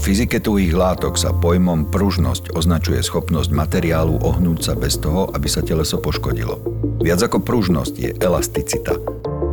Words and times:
Fyzike 0.00 0.40
tuhých 0.40 0.72
látok 0.72 1.20
sa 1.20 1.28
pojmom 1.28 1.92
pružnosť 1.92 2.56
označuje 2.56 3.04
schopnosť 3.04 3.52
materiálu 3.52 4.16
ohnúť 4.24 4.72
sa 4.72 4.74
bez 4.74 4.96
toho, 4.96 5.28
aby 5.36 5.44
sa 5.44 5.60
teleso 5.60 6.00
poškodilo. 6.00 6.56
Viac 7.04 7.28
ako 7.28 7.44
pružnosť 7.44 7.94
je 8.00 8.10
elasticita, 8.16 8.96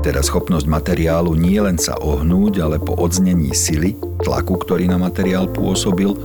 teda 0.07 0.23
schopnosť 0.23 0.63
materiálu 0.71 1.35
nie 1.35 1.59
len 1.59 1.75
sa 1.75 1.99
ohnúť, 1.99 2.63
ale 2.63 2.79
po 2.79 2.95
odznení 2.95 3.51
sily, 3.51 3.99
tlaku, 4.23 4.55
ktorý 4.63 4.87
na 4.87 4.95
materiál 4.95 5.51
pôsobil, 5.51 6.15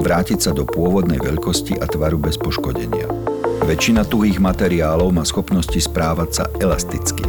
vrátiť 0.00 0.48
sa 0.48 0.56
do 0.56 0.64
pôvodnej 0.64 1.20
veľkosti 1.20 1.76
a 1.76 1.84
tvaru 1.84 2.16
bez 2.16 2.40
poškodenia. 2.40 3.04
Väčšina 3.68 4.08
tuhých 4.08 4.40
materiálov 4.40 5.12
má 5.12 5.28
schopnosti 5.28 5.76
správať 5.76 6.30
sa 6.32 6.44
elasticky, 6.56 7.28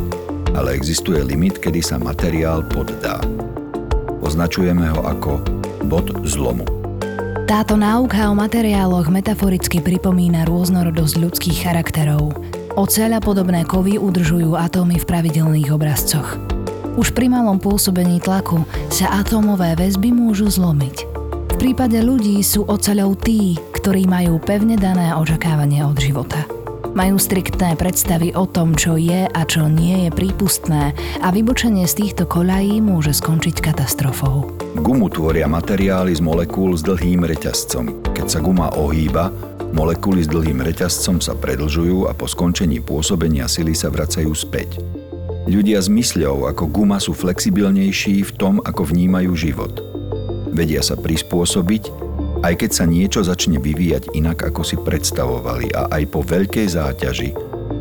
ale 0.55 0.71
existuje 0.71 1.19
limit, 1.19 1.59
kedy 1.59 1.83
sa 1.83 1.99
materiál 1.99 2.63
poddá. 2.63 3.19
Označujeme 4.23 4.87
ho 4.87 5.03
ako 5.03 5.58
bod 5.85 6.11
zlomu. 6.27 6.67
Táto 7.49 7.73
náuka 7.73 8.29
o 8.29 8.37
materiáloch 8.37 9.09
metaforicky 9.09 9.81
pripomína 9.81 10.45
rôznorodosť 10.45 11.15
ľudských 11.17 11.57
charakterov. 11.65 12.37
Oceľ 12.77 13.17
a 13.17 13.21
podobné 13.21 13.65
kovy 13.65 13.97
udržujú 13.97 14.53
atómy 14.53 15.01
v 15.01 15.09
pravidelných 15.09 15.73
obrazcoch. 15.73 16.37
Už 16.93 17.15
pri 17.15 17.31
malom 17.31 17.57
pôsobení 17.57 18.21
tlaku 18.21 18.61
sa 18.93 19.23
atómové 19.23 19.73
väzby 19.73 20.13
môžu 20.13 20.51
zlomiť. 20.51 21.09
V 21.49 21.55
prípade 21.57 21.97
ľudí 21.99 22.37
sú 22.45 22.69
oceľov 22.69 23.17
tí, 23.25 23.57
ktorí 23.75 24.05
majú 24.05 24.37
pevne 24.37 24.77
dané 24.77 25.15
očakávanie 25.17 25.81
od 25.83 25.97
života. 25.97 26.58
Majú 26.97 27.21
striktné 27.21 27.77
predstavy 27.77 28.33
o 28.33 28.49
tom, 28.49 28.73
čo 28.73 28.97
je 28.97 29.29
a 29.29 29.41
čo 29.45 29.69
nie 29.69 30.07
je 30.07 30.09
prípustné 30.09 30.97
a 31.21 31.27
vybočenie 31.29 31.85
z 31.85 32.01
týchto 32.01 32.25
koľají 32.25 32.81
môže 32.81 33.13
skončiť 33.13 33.61
katastrofou. 33.61 34.49
Gumu 34.81 35.13
tvoria 35.13 35.45
materiály 35.45 36.17
z 36.17 36.21
molekúl 36.25 36.73
s 36.73 36.81
dlhým 36.81 37.29
reťazcom. 37.29 38.09
Keď 38.17 38.25
sa 38.25 38.39
guma 38.41 38.73
ohýba, 38.73 39.29
molekuly 39.69 40.25
s 40.25 40.29
dlhým 40.33 40.65
reťazcom 40.65 41.21
sa 41.21 41.37
predlžujú 41.37 42.09
a 42.09 42.11
po 42.17 42.25
skončení 42.25 42.81
pôsobenia 42.81 43.45
sily 43.45 43.77
sa 43.77 43.93
vracajú 43.93 44.33
späť. 44.33 44.81
Ľudia 45.45 45.77
s 45.81 45.93
mysľou 45.93 46.49
ako 46.49 46.73
guma 46.73 46.97
sú 46.97 47.13
flexibilnejší 47.13 48.25
v 48.25 48.31
tom, 48.33 48.53
ako 48.65 48.89
vnímajú 48.89 49.37
život. 49.37 49.77
Vedia 50.49 50.81
sa 50.81 50.97
prispôsobiť 50.97 52.08
aj 52.39 52.53
keď 52.55 52.71
sa 52.71 52.85
niečo 52.87 53.19
začne 53.23 53.59
vyvíjať 53.59 54.15
inak, 54.15 54.47
ako 54.47 54.63
si 54.63 54.79
predstavovali 54.79 55.75
a 55.75 55.91
aj 55.91 56.03
po 56.07 56.23
veľkej 56.23 56.67
záťaži 56.71 57.29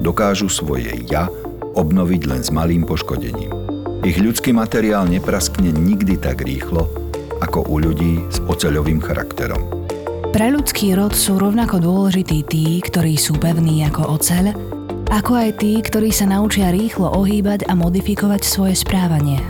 dokážu 0.03 0.51
svoje 0.51 0.95
ja 1.07 1.31
obnoviť 1.79 2.23
len 2.27 2.43
s 2.43 2.51
malým 2.51 2.83
poškodením. 2.83 3.51
Ich 4.03 4.19
ľudský 4.19 4.55
materiál 4.55 5.07
nepraskne 5.11 5.75
nikdy 5.75 6.19
tak 6.19 6.43
rýchlo, 6.43 6.87
ako 7.43 7.67
u 7.67 7.83
ľudí 7.83 8.23
s 8.31 8.39
oceľovým 8.47 9.03
charakterom. 9.03 9.63
Pre 10.29 10.47
ľudský 10.55 10.95
rod 10.95 11.15
sú 11.15 11.41
rovnako 11.41 11.83
dôležití 11.83 12.39
tí, 12.47 12.79
ktorí 12.85 13.19
sú 13.19 13.39
pevní 13.39 13.83
ako 13.87 14.19
oceľ, 14.19 14.55
ako 15.09 15.33
aj 15.35 15.51
tí, 15.63 15.81
ktorí 15.81 16.13
sa 16.13 16.29
naučia 16.29 16.69
rýchlo 16.69 17.11
ohýbať 17.11 17.65
a 17.67 17.73
modifikovať 17.73 18.43
svoje 18.45 18.77
správanie. 18.77 19.41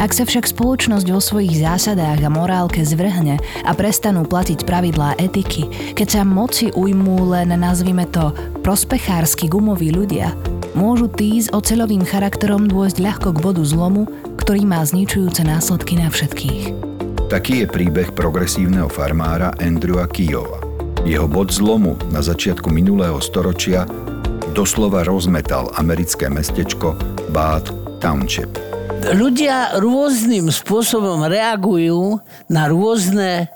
Ak 0.00 0.16
sa 0.16 0.24
však 0.24 0.48
spoločnosť 0.48 1.06
vo 1.12 1.20
svojich 1.20 1.60
zásadách 1.60 2.24
a 2.24 2.30
morálke 2.32 2.80
zvrhne 2.80 3.36
a 3.66 3.70
prestanú 3.76 4.24
platiť 4.24 4.64
pravidlá 4.64 5.20
etiky, 5.20 5.68
keď 5.92 6.08
sa 6.08 6.22
moci 6.24 6.72
ujmú 6.72 7.28
len, 7.28 7.52
nazvime 7.52 8.08
to, 8.08 8.32
prospechársky 8.64 9.52
gumoví 9.52 9.92
ľudia, 9.92 10.32
môžu 10.72 11.12
tí 11.12 11.36
s 11.36 11.52
oceľovým 11.52 12.08
charakterom 12.08 12.70
dôjsť 12.70 12.98
ľahko 13.04 13.28
k 13.36 13.42
bodu 13.44 13.62
zlomu, 13.66 14.08
ktorý 14.40 14.64
má 14.64 14.80
zničujúce 14.80 15.44
následky 15.44 16.00
na 16.00 16.08
všetkých. 16.08 16.72
Taký 17.28 17.64
je 17.64 17.66
príbeh 17.68 18.12
progresívneho 18.12 18.88
farmára 18.88 19.52
Andrewa 19.60 20.08
Kijova. 20.08 20.60
Jeho 21.04 21.26
bod 21.26 21.52
zlomu 21.52 21.98
na 22.12 22.20
začiatku 22.22 22.68
minulého 22.68 23.18
storočia 23.18 23.88
doslova 24.52 25.02
rozmetal 25.02 25.72
americké 25.80 26.28
mestečko 26.28 26.94
Bath 27.32 27.72
Township– 28.04 28.52
ľudia 29.10 29.82
rôznym 29.82 30.46
spôsobom 30.54 31.26
reagujú 31.26 32.22
na 32.46 32.70
rôzne 32.70 33.50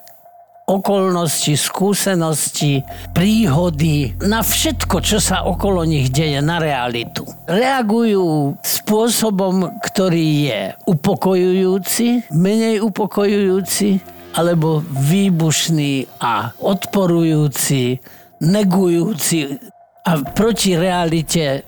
okolnosti, 0.67 1.55
skúsenosti, 1.55 2.83
príhody, 3.15 4.19
na 4.19 4.43
všetko, 4.43 4.99
čo 4.99 5.23
sa 5.23 5.47
okolo 5.47 5.87
nich 5.87 6.11
deje, 6.11 6.43
na 6.43 6.59
realitu. 6.59 7.23
Reagujú 7.47 8.59
spôsobom, 8.67 9.79
ktorý 9.79 10.27
je 10.51 10.61
upokojujúci, 10.91 12.35
menej 12.35 12.83
upokojujúci, 12.83 14.03
alebo 14.35 14.83
výbušný 14.91 16.19
a 16.19 16.51
odporujúci, 16.59 18.03
negujúci 18.43 19.57
a 20.07 20.13
proti 20.35 20.77
realite 20.77 21.65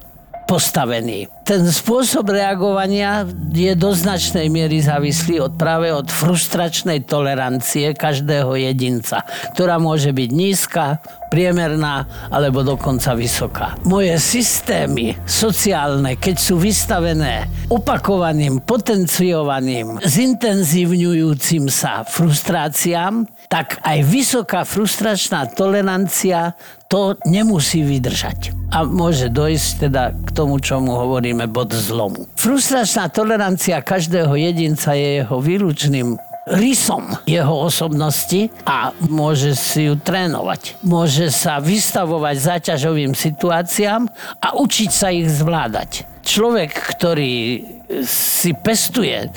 postavený 0.48 1.28
ten 1.48 1.64
spôsob 1.64 2.28
reagovania 2.28 3.24
je 3.56 3.72
do 3.72 3.88
značnej 3.96 4.52
miery 4.52 4.84
závislý 4.84 5.40
od 5.40 5.56
práve 5.56 5.88
od 5.88 6.04
frustračnej 6.04 7.08
tolerancie 7.08 7.96
každého 7.96 8.52
jedinca, 8.52 9.24
ktorá 9.56 9.80
môže 9.80 10.12
byť 10.12 10.28
nízka, 10.28 11.00
priemerná 11.32 12.04
alebo 12.28 12.60
dokonca 12.60 13.16
vysoká. 13.16 13.80
Moje 13.88 14.12
systémy 14.20 15.16
sociálne, 15.24 16.20
keď 16.20 16.36
sú 16.36 16.60
vystavené 16.60 17.48
opakovaným, 17.72 18.60
potenciovaným, 18.60 20.04
zintenzívňujúcim 20.04 21.72
sa 21.72 22.04
frustráciám, 22.04 23.24
tak 23.48 23.80
aj 23.88 24.04
vysoká 24.04 24.68
frustračná 24.68 25.48
tolerancia 25.48 26.52
to 26.92 27.16
nemusí 27.24 27.80
vydržať. 27.80 28.57
A 28.68 28.84
môže 28.84 29.32
dojsť 29.32 29.88
teda 29.88 30.12
k 30.12 30.28
tomu, 30.34 30.60
čomu 30.60 30.92
hovorím 30.92 31.18
hovoríme 31.18 31.50
bod 31.50 31.74
zlomu. 31.74 32.30
Frustračná 32.38 33.10
tolerancia 33.10 33.82
každého 33.82 34.32
jedinca 34.38 34.94
je 34.94 35.24
jeho 35.24 35.36
výlučným 35.42 36.14
rysom 36.48 37.12
jeho 37.28 37.68
osobnosti 37.68 38.48
a 38.64 38.96
môže 39.04 39.52
si 39.52 39.90
ju 39.90 40.00
trénovať. 40.00 40.80
Môže 40.80 41.28
sa 41.28 41.60
vystavovať 41.60 42.36
záťažovým 42.40 43.12
situáciám 43.12 44.08
a 44.40 44.48
učiť 44.56 44.90
sa 44.94 45.12
ich 45.12 45.28
zvládať. 45.28 46.08
Človek, 46.24 46.72
ktorý 46.96 47.66
si 48.08 48.56
pestuje 48.56 49.28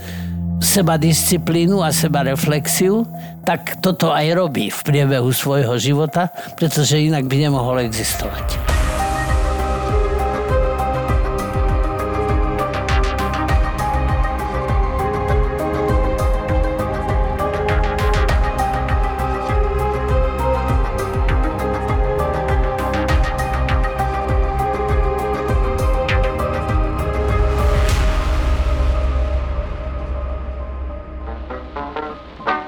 seba 0.64 0.96
disciplínu 0.96 1.84
a 1.84 1.92
seba 1.92 2.24
reflexiu, 2.24 3.04
tak 3.44 3.84
toto 3.84 4.16
aj 4.16 4.32
robí 4.32 4.72
v 4.72 4.80
priebehu 4.80 5.34
svojho 5.36 5.76
života, 5.82 6.32
pretože 6.56 7.02
inak 7.02 7.28
by 7.28 7.50
nemohol 7.50 7.84
existovať. 7.84 8.81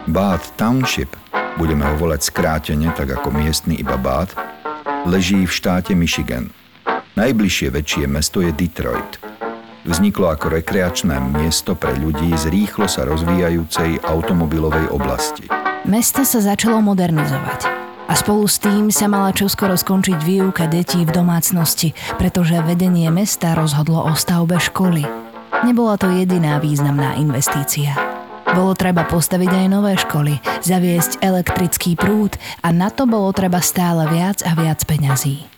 Bath 0.07 0.53
Township, 0.59 1.15
budeme 1.55 1.87
ho 1.87 1.95
volať 1.97 2.27
skrátene, 2.27 2.91
tak 2.93 3.15
ako 3.17 3.31
miestny 3.31 3.79
iba 3.79 3.95
Bath, 3.95 4.35
leží 5.07 5.47
v 5.47 5.51
štáte 5.51 5.95
Michigan. 5.95 6.51
Najbližšie 7.13 7.67
väčšie 7.71 8.05
mesto 8.09 8.41
je 8.41 8.51
Detroit. 8.51 9.21
Vzniklo 9.83 10.31
ako 10.31 10.59
rekreačné 10.59 11.19
miesto 11.19 11.75
pre 11.75 11.91
ľudí 11.99 12.31
z 12.39 12.47
rýchlo 12.47 12.87
sa 12.87 13.03
rozvíjajúcej 13.03 13.99
automobilovej 14.03 14.87
oblasti. 14.91 15.51
Mesto 15.83 16.23
sa 16.23 16.39
začalo 16.39 16.79
modernizovať. 16.79 17.67
A 18.07 18.13
spolu 18.19 18.47
s 18.47 18.59
tým 18.59 18.91
sa 18.91 19.07
mala 19.07 19.31
čoskoro 19.31 19.79
skončiť 19.79 20.19
výuka 20.23 20.67
detí 20.67 21.03
v 21.07 21.11
domácnosti, 21.11 21.95
pretože 22.19 22.59
vedenie 22.63 23.07
mesta 23.11 23.55
rozhodlo 23.55 24.03
o 24.03 24.11
stavbe 24.15 24.59
školy. 24.59 25.07
Nebola 25.63 25.95
to 25.95 26.11
jediná 26.11 26.59
významná 26.59 27.15
investícia. 27.15 27.95
Bolo 28.53 28.77
treba 28.77 29.01
postaviť 29.01 29.49
aj 29.49 29.67
nové 29.67 29.97
školy, 29.97 30.37
zaviesť 30.61 31.25
elektrický 31.25 31.97
prúd 31.97 32.37
a 32.61 32.69
na 32.69 32.93
to 32.93 33.09
bolo 33.09 33.33
treba 33.33 33.57
stále 33.65 34.05
viac 34.13 34.45
a 34.45 34.53
viac 34.53 34.85
peňazí. 34.85 35.49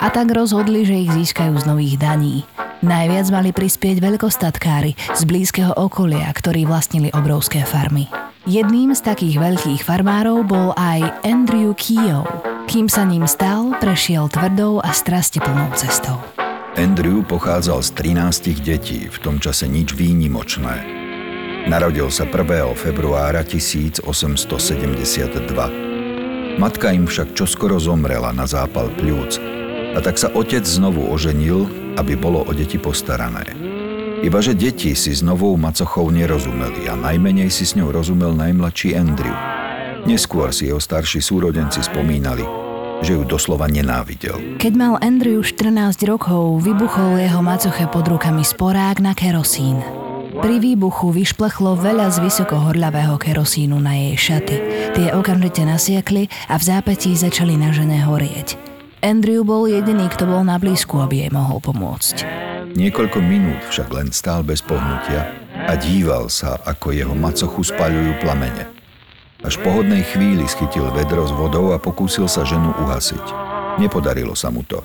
A 0.00 0.08
tak 0.08 0.32
rozhodli, 0.32 0.88
že 0.88 0.96
ich 0.96 1.12
získajú 1.12 1.60
z 1.60 1.64
nových 1.68 2.00
daní. 2.00 2.48
Najviac 2.80 3.26
mali 3.34 3.50
prispieť 3.52 4.00
veľkostatkári 4.00 4.96
z 4.96 5.22
blízkeho 5.28 5.76
okolia, 5.76 6.30
ktorí 6.30 6.64
vlastnili 6.64 7.12
obrovské 7.12 7.66
farmy. 7.68 8.08
Jedným 8.48 8.96
z 8.96 9.04
takých 9.04 9.36
veľkých 9.36 9.82
farmárov 9.84 10.46
bol 10.46 10.72
aj 10.78 11.20
Andrew 11.28 11.76
Keogh. 11.76 12.24
Kým 12.64 12.88
sa 12.88 13.04
ním 13.04 13.28
stal, 13.28 13.76
prešiel 13.76 14.32
tvrdou 14.32 14.80
a 14.80 14.88
strastiplnou 14.94 15.68
cestou. 15.76 16.16
Andrew 16.78 17.20
pochádzal 17.26 17.82
z 17.84 17.90
13 17.92 18.64
detí, 18.64 19.00
v 19.10 19.18
tom 19.20 19.36
čase 19.36 19.66
nič 19.66 19.92
výnimočné. 19.92 21.07
Narodil 21.68 22.08
sa 22.08 22.24
1. 22.24 22.48
februára 22.80 23.44
1872. 23.44 24.00
Matka 26.56 26.96
im 26.96 27.04
však 27.04 27.36
čoskoro 27.36 27.76
zomrela 27.76 28.32
na 28.32 28.48
zápal 28.48 28.88
pľúc 28.96 29.36
a 29.92 30.00
tak 30.00 30.16
sa 30.16 30.32
otec 30.32 30.64
znovu 30.64 31.04
oženil, 31.12 31.68
aby 32.00 32.16
bolo 32.16 32.40
o 32.40 32.52
deti 32.56 32.80
postarané. 32.80 33.52
Ibaže 34.24 34.56
deti 34.56 34.96
si 34.96 35.12
s 35.12 35.20
novou 35.20 35.60
macochou 35.60 36.08
nerozumeli 36.08 36.88
a 36.88 36.96
najmenej 36.96 37.52
si 37.52 37.68
s 37.68 37.76
ňou 37.76 37.92
rozumel 37.92 38.32
najmladší 38.32 38.96
Andrew. 38.96 39.36
Neskôr 40.08 40.48
si 40.56 40.72
jeho 40.72 40.80
starší 40.80 41.20
súrodenci 41.20 41.84
spomínali, 41.84 42.48
že 43.04 43.12
ju 43.12 43.28
doslova 43.28 43.68
nenávidel. 43.68 44.56
Keď 44.56 44.72
mal 44.72 44.96
Andrew 45.04 45.44
14 45.44 46.00
rokov, 46.08 46.64
vybuchol 46.64 47.20
jeho 47.20 47.44
macoche 47.44 47.84
pod 47.92 48.08
rukami 48.08 48.40
sporák 48.40 49.04
na 49.04 49.12
kerosín. 49.12 49.97
Pri 50.38 50.62
výbuchu 50.62 51.10
vyšplechlo 51.10 51.74
veľa 51.74 52.14
z 52.14 52.22
vysokohorľavého 52.22 53.18
kerosínu 53.18 53.74
na 53.82 53.98
jej 53.98 54.14
šaty. 54.14 54.56
Tie 54.94 55.10
okamžite 55.10 55.66
nasiekli 55.66 56.30
a 56.46 56.54
v 56.54 56.62
zápätí 56.62 57.10
začali 57.18 57.58
na 57.58 57.74
žene 57.74 57.98
horieť. 58.06 58.54
Andrew 59.02 59.42
bol 59.42 59.66
jediný, 59.66 60.06
kto 60.06 60.30
bol 60.30 60.46
na 60.46 60.58
blízku, 60.62 61.02
aby 61.02 61.26
jej 61.26 61.30
mohol 61.34 61.58
pomôcť. 61.58 62.22
Niekoľko 62.78 63.18
minút 63.18 63.62
však 63.66 63.90
len 63.90 64.14
stál 64.14 64.46
bez 64.46 64.62
pohnutia 64.62 65.26
a 65.66 65.74
díval 65.74 66.30
sa, 66.30 66.62
ako 66.62 66.94
jeho 66.94 67.14
macochu 67.18 67.74
spaľujú 67.74 68.22
plamene. 68.22 68.70
Až 69.42 69.58
po 69.62 69.70
hodnej 69.74 70.06
chvíli 70.06 70.46
schytil 70.46 70.86
vedro 70.94 71.26
s 71.26 71.34
vodou 71.34 71.74
a 71.74 71.82
pokúsil 71.82 72.30
sa 72.30 72.46
ženu 72.46 72.74
uhasiť. 72.78 73.26
Nepodarilo 73.78 74.34
sa 74.38 74.50
mu 74.50 74.66
to. 74.66 74.82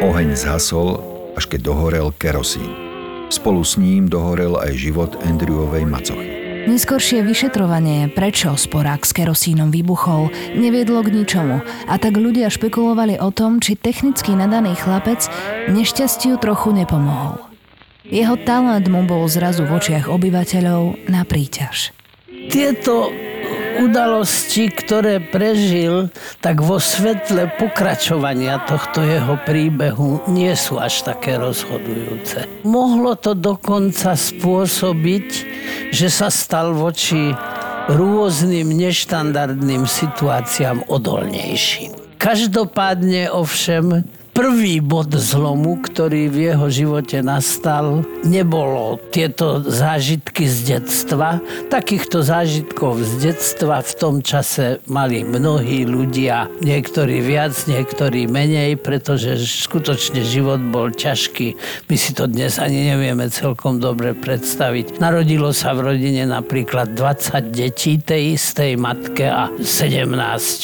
Oheň 0.00 0.36
zhasol, 0.36 1.00
až 1.36 1.48
keď 1.48 1.72
dohorel 1.72 2.08
kerosín. 2.16 2.89
Spolu 3.30 3.62
s 3.62 3.78
ním 3.78 4.10
dohorel 4.10 4.58
aj 4.58 4.74
život 4.74 5.14
Andrewovej 5.22 5.86
macochy. 5.86 6.40
Neskôršie 6.66 7.22
vyšetrovanie, 7.22 8.10
prečo 8.10 8.52
sporák 8.52 9.06
s 9.06 9.14
kerosínom 9.14 9.70
vybuchol, 9.70 10.34
neviedlo 10.58 11.00
k 11.06 11.14
ničomu 11.14 11.62
a 11.62 11.94
tak 11.96 12.18
ľudia 12.18 12.50
špekulovali 12.50 13.22
o 13.22 13.30
tom, 13.30 13.62
či 13.62 13.78
technicky 13.78 14.34
nadaný 14.34 14.74
chlapec 14.76 15.24
nešťastiu 15.70 16.42
trochu 16.42 16.74
nepomohol. 16.74 17.38
Jeho 18.10 18.34
talent 18.42 18.90
mu 18.90 19.06
bol 19.06 19.24
zrazu 19.30 19.62
v 19.62 19.78
očiach 19.78 20.10
obyvateľov 20.10 21.06
na 21.06 21.22
príťaž. 21.22 21.94
Tieto 22.50 23.14
udalosti, 23.78 24.66
ktoré 24.72 25.22
prežil, 25.22 26.10
tak 26.42 26.58
vo 26.58 26.82
svetle 26.82 27.46
pokračovania 27.60 28.58
tohto 28.66 29.04
jeho 29.06 29.38
príbehu 29.46 30.26
nie 30.26 30.50
sú 30.58 30.82
až 30.82 31.06
také 31.06 31.38
rozhodujúce. 31.38 32.48
Mohlo 32.66 33.14
to 33.14 33.38
dokonca 33.38 34.18
spôsobiť, 34.18 35.28
že 35.94 36.08
sa 36.10 36.26
stal 36.32 36.74
voči 36.74 37.30
rôznym 37.90 38.70
neštandardným 38.70 39.86
situáciám 39.86 40.86
odolnejším. 40.86 41.94
Každopádne 42.20 43.32
ovšem 43.32 44.04
prvý 44.40 44.80
bod 44.80 45.12
zlomu, 45.20 45.76
ktorý 45.84 46.32
v 46.32 46.48
jeho 46.48 46.72
živote 46.72 47.20
nastal, 47.20 48.00
nebolo 48.24 48.96
tieto 49.12 49.60
zážitky 49.60 50.48
z 50.48 50.80
detstva. 50.80 51.44
Takýchto 51.68 52.24
zážitkov 52.24 53.04
z 53.04 53.12
detstva 53.28 53.84
v 53.84 53.92
tom 54.00 54.24
čase 54.24 54.80
mali 54.88 55.28
mnohí 55.28 55.84
ľudia, 55.84 56.48
niektorí 56.64 57.20
viac, 57.20 57.52
niektorí 57.68 58.32
menej, 58.32 58.80
pretože 58.80 59.44
skutočne 59.44 60.24
život 60.24 60.64
bol 60.72 60.88
ťažký. 60.88 61.60
My 61.92 61.96
si 62.00 62.16
to 62.16 62.24
dnes 62.24 62.56
ani 62.56 62.96
nevieme 62.96 63.28
celkom 63.28 63.76
dobre 63.76 64.16
predstaviť. 64.16 65.04
Narodilo 65.04 65.52
sa 65.52 65.76
v 65.76 65.92
rodine 65.92 66.24
napríklad 66.24 66.96
20 66.96 67.52
detí 67.52 68.00
tej 68.00 68.40
istej 68.40 68.80
matke 68.80 69.28
a 69.28 69.52
17, 69.60 70.08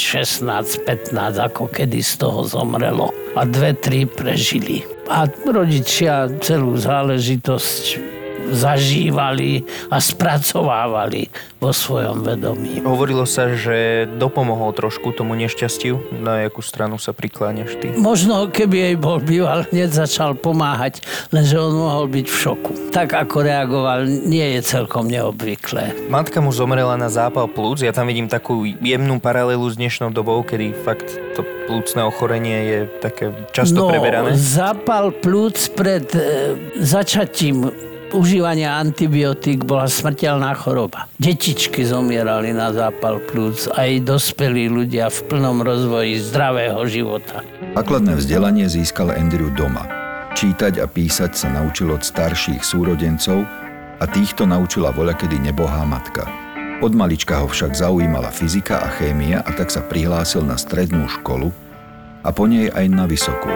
16, 0.01 0.81
15, 0.89 1.45
ako 1.45 1.69
kedy 1.69 2.01
z 2.01 2.25
toho 2.25 2.41
zomrelo. 2.49 3.13
A 3.37 3.45
dve 3.45 3.66
dve, 3.67 3.75
tri 3.75 4.01
prežili. 4.07 4.87
A 5.11 5.27
rodičia 5.27 6.31
celú 6.43 6.79
záležitosť 6.79 8.16
zažívali 8.53 9.67
a 9.91 9.99
spracovávali 9.99 11.31
vo 11.57 11.73
svojom 11.73 12.23
vedomí. 12.23 12.85
Hovorilo 12.85 13.25
sa, 13.25 13.51
že 13.57 14.05
dopomohol 14.21 14.77
trošku 14.77 15.11
tomu 15.17 15.33
nešťastiu. 15.35 16.21
Na 16.21 16.45
jakú 16.45 16.61
stranu 16.61 17.01
sa 17.01 17.17
prikláňaš 17.17 17.81
ty? 17.81 17.89
Možno, 17.97 18.53
keby 18.53 18.93
jej 18.93 18.97
bol 19.01 19.19
býval, 19.19 19.65
hneď 19.73 19.91
začal 20.07 20.37
pomáhať, 20.37 21.01
lenže 21.33 21.57
on 21.57 21.73
mohol 21.75 22.07
byť 22.13 22.27
v 22.29 22.37
šoku. 22.37 22.71
Tak, 22.93 23.17
ako 23.17 23.37
reagoval, 23.43 24.05
nie 24.05 24.57
je 24.57 24.61
celkom 24.63 25.09
neobvyklé. 25.09 26.09
Matka 26.13 26.45
mu 26.45 26.53
zomrela 26.53 26.95
na 27.01 27.09
zápal 27.09 27.49
plúc. 27.49 27.81
Ja 27.81 27.97
tam 27.97 28.07
vidím 28.07 28.29
takú 28.29 28.63
jemnú 28.65 29.19
paralelu 29.19 29.65
s 29.65 29.81
dnešnou 29.81 30.13
dobou, 30.13 30.45
kedy 30.45 30.77
fakt 30.85 31.09
to 31.35 31.45
plúcne 31.67 32.05
ochorenie 32.07 32.59
je 32.63 32.79
také 33.03 33.35
často 33.51 33.85
no, 33.85 33.91
preberané. 33.91 34.39
zápal 34.39 35.11
plúc 35.11 35.67
pred 35.75 36.07
e, 36.15 36.55
začatím 36.79 37.69
užívania 38.15 38.79
antibiotík 38.79 39.67
bola 39.67 39.91
smrteľná 39.91 40.55
choroba. 40.55 41.09
Detičky 41.19 41.83
zomierali 41.83 42.53
na 42.53 42.71
zápal 42.71 43.19
plúc, 43.25 43.67
aj 43.73 44.05
dospelí 44.05 44.71
ľudia 44.71 45.11
v 45.11 45.19
plnom 45.27 45.65
rozvoji 45.65 46.21
zdravého 46.21 46.79
života. 46.87 47.43
Základné 47.75 48.15
vzdelanie 48.21 48.69
získal 48.69 49.11
Andrew 49.17 49.51
doma. 49.55 49.89
Čítať 50.37 50.85
a 50.85 50.87
písať 50.87 51.33
sa 51.33 51.49
naučil 51.49 51.89
od 51.89 52.05
starších 52.05 52.61
súrodencov 52.61 53.49
a 53.97 54.05
týchto 54.05 54.45
naučila 54.45 54.93
voľakedy 54.93 55.41
nebohá 55.41 55.89
matka. 55.89 56.29
Od 56.85 56.93
malička 56.93 57.41
ho 57.41 57.49
však 57.49 57.73
zaujímala 57.73 58.29
fyzika 58.29 58.85
a 58.85 58.93
chémia 59.01 59.41
a 59.41 59.51
tak 59.57 59.73
sa 59.73 59.81
prihlásil 59.81 60.45
na 60.45 60.61
strednú 60.61 61.09
školu 61.09 61.49
a 62.21 62.29
po 62.29 62.45
nej 62.45 62.69
aj 62.69 62.85
na 62.93 63.09
vysokú. 63.09 63.49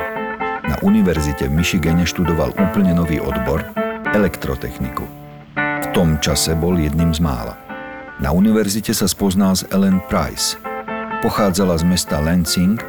Na 0.65 0.81
univerzite 0.81 1.53
v 1.53 1.61
Michigane 1.61 2.09
študoval 2.09 2.57
úplne 2.57 2.97
nový 2.97 3.21
odbor– 3.21 3.61
elektrotechniku. 4.11 5.07
V 5.57 5.87
tom 5.95 6.19
čase 6.19 6.55
bol 6.59 6.75
jedným 6.79 7.15
z 7.15 7.23
mála. 7.23 7.55
Na 8.21 8.35
univerzite 8.35 8.93
sa 8.93 9.09
spoznal 9.09 9.57
s 9.57 9.65
Ellen 9.73 10.03
Price. 10.11 10.59
Pochádzala 11.25 11.81
z 11.81 11.85
mesta 11.89 12.21
Lansing 12.21 12.81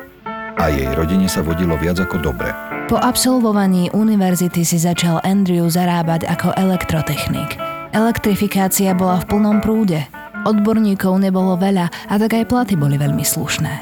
a 0.60 0.68
jej 0.68 0.90
rodine 0.98 1.28
sa 1.32 1.40
vodilo 1.46 1.78
viac 1.80 2.02
ako 2.04 2.20
dobre. 2.20 2.52
Po 2.92 3.00
absolvovaní 3.00 3.88
univerzity 3.96 4.68
si 4.68 4.76
začal 4.76 5.24
Andrew 5.24 5.64
zarábať 5.72 6.28
ako 6.28 6.52
elektrotechnik. 6.60 7.56
Elektrifikácia 7.96 8.92
bola 8.92 9.24
v 9.24 9.28
plnom 9.32 9.64
prúde. 9.64 10.04
Odborníkov 10.44 11.22
nebolo 11.22 11.56
veľa 11.56 11.88
a 12.12 12.14
tak 12.20 12.36
aj 12.36 12.50
platy 12.50 12.74
boli 12.76 13.00
veľmi 13.00 13.24
slušné. 13.24 13.74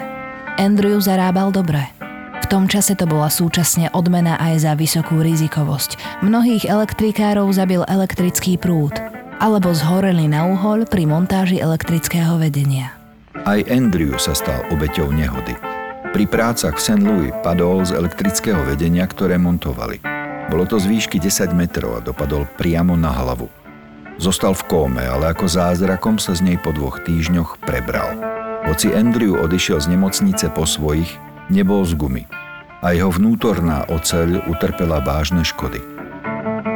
Andrew 0.60 1.00
zarábal 1.02 1.56
dobre 1.56 2.00
tom 2.48 2.70
čase 2.70 2.94
to 2.96 3.10
bola 3.10 3.28
súčasne 3.28 3.92
odmena 3.92 4.38
aj 4.40 4.70
za 4.70 4.72
vysokú 4.78 5.20
rizikovosť. 5.20 6.24
Mnohých 6.24 6.70
elektrikárov 6.70 7.50
zabil 7.52 7.84
elektrický 7.90 8.56
prúd 8.56 8.96
alebo 9.40 9.72
zhoreli 9.72 10.28
na 10.28 10.46
uhol 10.46 10.84
pri 10.84 11.08
montáži 11.08 11.58
elektrického 11.64 12.36
vedenia. 12.38 12.94
Aj 13.48 13.64
Andrew 13.72 14.20
sa 14.20 14.36
stal 14.36 14.68
obeťou 14.68 15.16
nehody. 15.16 15.56
Pri 16.12 16.28
prácach 16.28 16.76
v 16.76 16.84
St. 16.84 17.02
Louis 17.02 17.32
padol 17.40 17.88
z 17.88 17.96
elektrického 17.96 18.60
vedenia, 18.68 19.08
ktoré 19.08 19.40
montovali. 19.40 20.04
Bolo 20.52 20.66
to 20.68 20.82
z 20.82 20.90
výšky 20.90 21.22
10 21.22 21.56
metrov 21.56 21.98
a 21.98 22.04
dopadol 22.04 22.50
priamo 22.58 22.98
na 23.00 23.14
hlavu. 23.14 23.48
Zostal 24.20 24.52
v 24.52 24.68
kóme, 24.68 25.06
ale 25.06 25.32
ako 25.32 25.48
zázrakom 25.48 26.20
sa 26.20 26.36
z 26.36 26.44
nej 26.44 26.58
po 26.60 26.76
dvoch 26.76 27.00
týždňoch 27.08 27.64
prebral. 27.64 28.20
Hoci 28.68 28.92
Andrew 28.92 29.40
odišiel 29.40 29.80
z 29.80 29.96
nemocnice 29.96 30.52
po 30.52 30.68
svojich, 30.68 31.08
nebol 31.50 31.84
z 31.84 31.98
gumy 31.98 32.24
a 32.80 32.96
jeho 32.96 33.12
vnútorná 33.12 33.84
oceľ 33.92 34.48
utrpela 34.48 35.04
vážne 35.04 35.44
škody. 35.44 35.82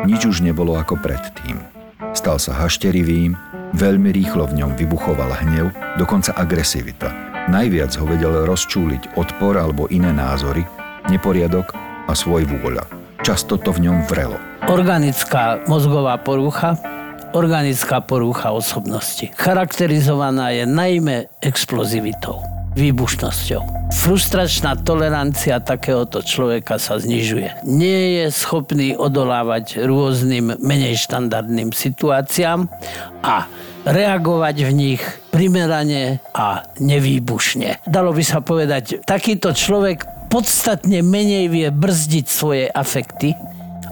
Nič 0.03 0.27
už 0.27 0.43
nebolo 0.43 0.75
ako 0.75 0.99
predtým. 0.99 1.63
Stal 2.11 2.37
sa 2.37 2.53
hašterivým, 2.59 3.33
veľmi 3.73 4.11
rýchlo 4.11 4.45
v 4.51 4.61
ňom 4.61 4.75
vybuchoval 4.75 5.31
hnev, 5.45 5.71
dokonca 5.97 6.35
agresivita. 6.35 7.09
Najviac 7.47 7.95
ho 7.99 8.05
vedel 8.05 8.43
rozčúliť 8.43 9.15
odpor 9.15 9.55
alebo 9.55 9.87
iné 9.89 10.11
názory, 10.11 10.67
neporiadok 11.07 11.71
a 12.07 12.13
svoj 12.13 12.45
vôľa. 12.47 12.83
Často 13.23 13.55
to 13.55 13.71
v 13.71 13.87
ňom 13.87 14.03
vrelo. 14.11 14.35
Organická 14.67 15.63
mozgová 15.67 16.19
porucha, 16.19 16.75
organická 17.31 18.03
porucha 18.03 18.51
osobnosti. 18.51 19.31
Charakterizovaná 19.39 20.51
je 20.51 20.67
najmä 20.67 21.31
explozivitou 21.39 22.43
výbušnosťou. 22.75 23.82
Frustračná 23.93 24.73
tolerancia 24.81 25.61
takéhoto 25.61 26.25
človeka 26.25 26.81
sa 26.81 26.97
znižuje. 26.97 27.63
Nie 27.69 28.25
je 28.25 28.25
schopný 28.33 28.97
odolávať 28.97 29.85
rôznym 29.85 30.57
menej 30.57 30.97
štandardným 30.97 31.69
situáciám 31.69 32.65
a 33.21 33.45
reagovať 33.85 34.55
v 34.65 34.71
nich 34.73 35.01
primerane 35.29 36.19
a 36.33 36.65
nevýbušne. 36.81 37.85
Dalo 37.85 38.11
by 38.15 38.23
sa 38.25 38.41
povedať, 38.41 39.05
takýto 39.05 39.53
človek 39.53 40.03
podstatne 40.33 41.05
menej 41.05 41.45
vie 41.53 41.67
brzdiť 41.69 42.25
svoje 42.25 42.65
afekty, 42.65 43.37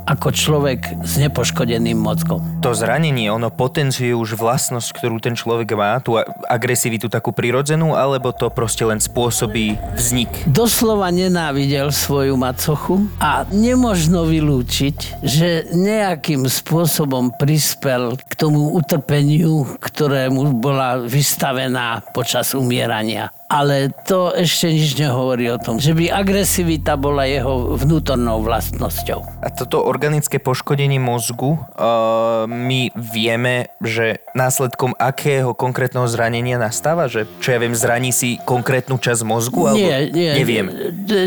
ako 0.05 0.34
človek 0.34 1.01
s 1.01 1.17
nepoškodeným 1.22 1.98
mozgom. 1.98 2.41
To 2.62 2.74
zranenie, 2.74 3.29
ono 3.29 3.50
potenciuje 3.50 4.13
už 4.13 4.38
vlastnosť, 4.38 4.89
ktorú 4.98 5.17
ten 5.22 5.34
človek 5.38 5.74
má, 5.74 5.98
tú 6.01 6.17
agresivitu 6.48 7.10
takú 7.10 7.34
prirodzenú, 7.34 7.93
alebo 7.98 8.34
to 8.34 8.50
proste 8.53 8.86
len 8.86 9.01
spôsobí 9.01 9.77
vznik? 9.98 10.29
Doslova 10.50 11.10
nenávidel 11.10 11.93
svoju 11.93 12.38
macochu 12.38 13.10
a 13.22 13.46
nemožno 13.50 14.25
vylúčiť, 14.25 15.24
že 15.25 15.70
nejakým 15.74 16.46
spôsobom 16.46 17.34
prispel 17.36 18.17
k 18.17 18.34
tomu 18.38 18.74
utrpeniu, 18.77 19.77
ktorému 19.79 20.58
bola 20.62 21.01
vystavená 21.01 22.05
počas 22.13 22.53
umierania 22.53 23.34
ale 23.51 23.91
to 24.08 24.31
ešte 24.31 24.72
nič 24.72 24.96
nehovorí 24.96 25.51
o 25.51 25.60
tom, 25.60 25.75
že 25.75 25.91
by 25.91 26.08
agresivita 26.08 26.96
bola 26.96 27.27
jeho 27.27 27.75
vnútornou 27.75 28.39
vlastnosťou. 28.39 29.43
A 29.43 29.51
toto 29.51 29.84
organické 29.84 30.39
poškodenie 30.39 31.03
mozgu, 31.03 31.60
uh, 31.60 32.48
my 32.48 32.96
vieme, 32.96 33.67
že 33.84 34.24
následkom 34.31 34.96
akého 34.96 35.51
konkrétneho 35.51 36.08
zranenia 36.08 36.55
nastáva? 36.55 37.12
Že, 37.12 37.27
čo 37.43 37.51
ja 37.51 37.60
viem, 37.60 37.75
zraní 37.75 38.15
si 38.15 38.39
konkrétnu 38.48 38.96
časť 38.96 39.22
mozgu? 39.27 39.67
Alebo 39.67 39.84
nie, 39.84 40.00
nie. 40.15 40.31
Neviem. 40.31 40.65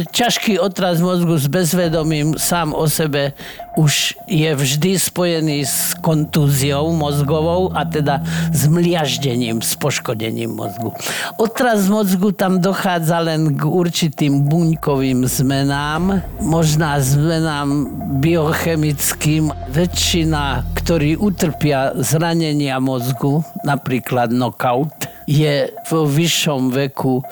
Ťažký 0.08 0.56
otraz 0.56 1.04
mozgu 1.04 1.36
s 1.36 1.44
bezvedomím 1.52 2.40
sám 2.40 2.72
o 2.72 2.88
sebe 2.88 3.36
už 3.74 4.14
je 4.30 4.50
vždy 4.54 4.98
spojený 4.98 5.66
s 5.66 5.98
kontúziou 5.98 6.94
mozgovou 6.94 7.74
a 7.74 7.82
teda 7.82 8.22
s 8.54 8.70
mliaždením, 8.70 9.62
s 9.62 9.74
poškodením 9.74 10.54
mozgu. 10.54 10.94
Otraz 11.36 11.90
mozgu 11.90 12.30
tam 12.30 12.62
dochádza 12.62 13.18
len 13.22 13.58
k 13.58 13.66
určitým 13.66 14.46
buňkovým 14.46 15.26
zmenám, 15.26 16.22
možná 16.38 17.02
zmenám 17.02 17.90
biochemickým. 18.22 19.50
Väčšina, 19.74 20.62
ktorí 20.78 21.18
utrpia 21.18 21.94
zranenia 21.98 22.78
mozgu, 22.78 23.42
napríklad 23.66 24.30
knockout, 24.30 25.10
je 25.26 25.72
vo 25.90 26.06
vyššom 26.06 26.70
veku 26.70 27.24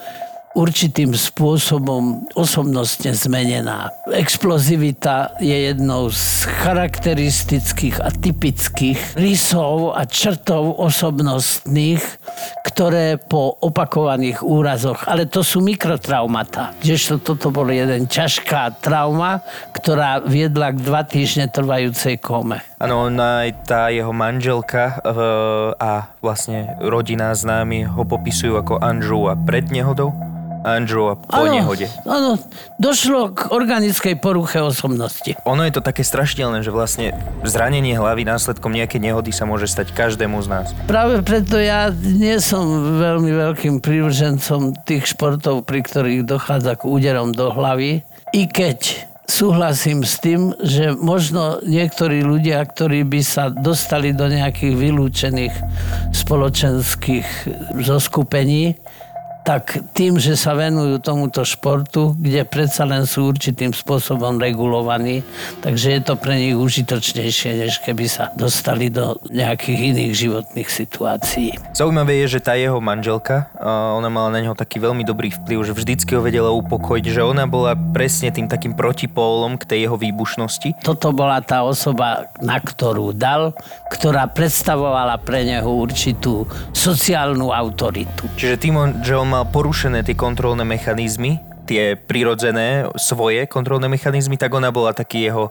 určitým 0.53 1.17
spôsobom 1.17 2.29
osobnostne 2.37 3.17
zmenená. 3.17 3.89
Explozivita 4.13 5.37
je 5.41 5.73
jednou 5.73 6.13
z 6.13 6.49
charakteristických 6.65 8.01
a 8.01 8.13
typických 8.13 9.17
rysov 9.17 9.97
a 9.97 10.05
črtov 10.05 10.77
osobnostných, 10.81 12.03
ktoré 12.69 13.17
po 13.21 13.57
opakovaných 13.61 14.45
úrazoch, 14.45 15.05
ale 15.09 15.29
to 15.29 15.41
sú 15.45 15.65
mikrotraumata. 15.65 16.77
Kdežto 16.81 17.21
toto 17.21 17.49
bol 17.53 17.69
jeden 17.69 18.09
ťažká 18.09 18.81
trauma, 18.81 19.45
ktorá 19.77 20.21
viedla 20.25 20.73
k 20.73 20.79
dva 20.85 21.03
týždne 21.05 21.49
trvajúcej 21.49 22.21
kome. 22.21 22.61
Áno, 22.83 23.09
aj 23.15 23.69
tá 23.69 23.95
jeho 23.95 24.11
manželka 24.11 24.99
uh, 25.01 25.71
a 25.79 26.11
vlastne 26.19 26.75
rodina 26.83 27.31
známi 27.31 27.87
ho 27.87 28.03
popisujú 28.03 28.59
ako 28.59 28.83
Andrew 28.83 29.31
a 29.31 29.39
pred 29.39 29.71
nehodou. 29.71 30.32
Andrew 30.63 31.11
a 31.11 31.15
po 31.19 31.43
ano, 31.43 31.53
nehode. 31.53 31.87
Áno, 32.07 32.39
došlo 32.79 33.35
k 33.35 33.51
organickej 33.51 34.19
poruche 34.19 34.63
osobnosti. 34.63 35.35
Ono 35.43 35.63
je 35.67 35.75
to 35.75 35.83
také 35.83 36.07
strašidelné, 36.07 36.63
že 36.63 36.71
vlastne 36.71 37.15
zranenie 37.43 37.99
hlavy 37.99 38.23
následkom 38.23 38.71
nejakej 38.71 39.03
nehody 39.03 39.31
sa 39.35 39.45
môže 39.45 39.67
stať 39.67 39.91
každému 39.91 40.39
z 40.43 40.49
nás. 40.49 40.67
Práve 40.87 41.21
preto 41.27 41.59
ja 41.59 41.91
nie 41.93 42.39
som 42.39 42.65
veľmi 42.99 43.31
veľkým 43.35 43.83
prívržencom 43.83 44.79
tých 44.87 45.11
športov, 45.11 45.67
pri 45.67 45.83
ktorých 45.83 46.23
dochádza 46.23 46.79
k 46.79 46.87
úderom 46.87 47.35
do 47.35 47.51
hlavy. 47.51 48.07
I 48.33 48.49
keď 48.49 49.11
súhlasím 49.33 50.05
s 50.05 50.21
tým, 50.21 50.53
že 50.61 50.93
možno 50.93 51.63
niektorí 51.65 52.21
ľudia, 52.21 52.61
ktorí 52.69 53.07
by 53.09 53.21
sa 53.25 53.49
dostali 53.49 54.13
do 54.13 54.29
nejakých 54.29 54.75
vylúčených 54.77 55.55
spoločenských 56.13 57.27
zoskupení, 57.81 58.77
tak 59.43 59.83
tým, 59.91 60.23
že 60.23 60.39
sa 60.39 60.55
venujú 60.55 61.03
tomuto 61.03 61.43
športu, 61.43 62.15
kde 62.15 62.47
predsa 62.47 62.87
len 62.87 63.03
sú 63.07 63.27
určitým 63.31 63.75
spôsobom 63.75 64.39
regulovaní, 64.39 65.27
takže 65.61 65.99
je 65.99 66.01
to 66.03 66.15
pre 66.15 66.39
nich 66.39 66.55
užitočnejšie, 66.55 67.67
než 67.67 67.83
keby 67.83 68.07
sa 68.07 68.31
dostali 68.39 68.87
do 68.87 69.19
nejakých 69.29 69.95
iných 69.95 70.13
životných 70.15 70.69
situácií. 70.71 71.51
Zaujímavé 71.75 72.23
je, 72.23 72.39
že 72.39 72.45
tá 72.45 72.55
jeho 72.55 72.79
manželka, 72.79 73.51
ona 73.99 74.07
mala 74.07 74.39
na 74.39 74.41
neho 74.47 74.55
taký 74.55 74.79
veľmi 74.79 75.03
dobrý 75.03 75.35
vplyv, 75.35 75.59
že 75.67 75.75
vždycky 75.75 76.15
ho 76.15 76.23
vedela 76.23 76.55
upokojiť, 76.55 77.05
že 77.11 77.23
ona 77.27 77.51
bola 77.51 77.75
presne 77.75 78.31
tým 78.31 78.47
takým 78.47 78.79
protipólom 78.79 79.59
k 79.59 79.67
tej 79.67 79.79
jeho 79.91 79.99
výbušnosti. 79.99 80.87
Toto 80.87 81.11
bola 81.11 81.43
tá 81.43 81.67
osoba, 81.67 82.31
na 82.39 82.63
ktorú 82.63 83.11
dal, 83.11 83.59
ktorá 83.91 84.31
predstavovala 84.31 85.19
pre 85.19 85.43
neho 85.43 85.67
určitú 85.67 86.47
sociálnu 86.71 87.51
autoritu. 87.51 88.31
Čiže 88.39 88.55
tým, 88.57 89.03
že 89.03 89.19
on 89.19 89.32
mal 89.33 89.49
porušené 89.49 90.05
tie 90.05 90.13
kontrolné 90.13 90.61
mechanizmy, 90.69 91.41
tie 91.65 91.97
prirodzené 91.97 92.93
svoje 93.01 93.49
kontrolné 93.49 93.89
mechanizmy, 93.89 94.37
tak 94.37 94.53
ona 94.53 94.69
bola 94.69 94.93
taký 94.93 95.33
jeho 95.33 95.49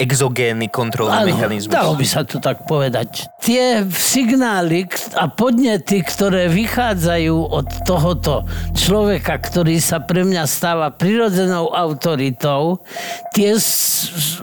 exogénny 0.00 0.72
kontrolný 0.72 1.12
ano, 1.12 1.28
mechanizmus. 1.28 1.76
Dalo 1.76 1.92
by 1.92 2.06
sa 2.08 2.24
to 2.24 2.40
tak 2.40 2.64
povedať. 2.64 3.28
Tie 3.44 3.84
signály 3.92 4.88
a 5.12 5.28
podnety, 5.28 6.00
ktoré 6.00 6.48
vychádzajú 6.48 7.36
od 7.36 7.68
tohoto 7.84 8.48
človeka, 8.72 9.36
ktorý 9.36 9.76
sa 9.76 10.00
pre 10.00 10.24
mňa 10.24 10.48
stáva 10.48 10.88
prirodzenou 10.88 11.76
autoritou, 11.76 12.80
tie 13.36 13.60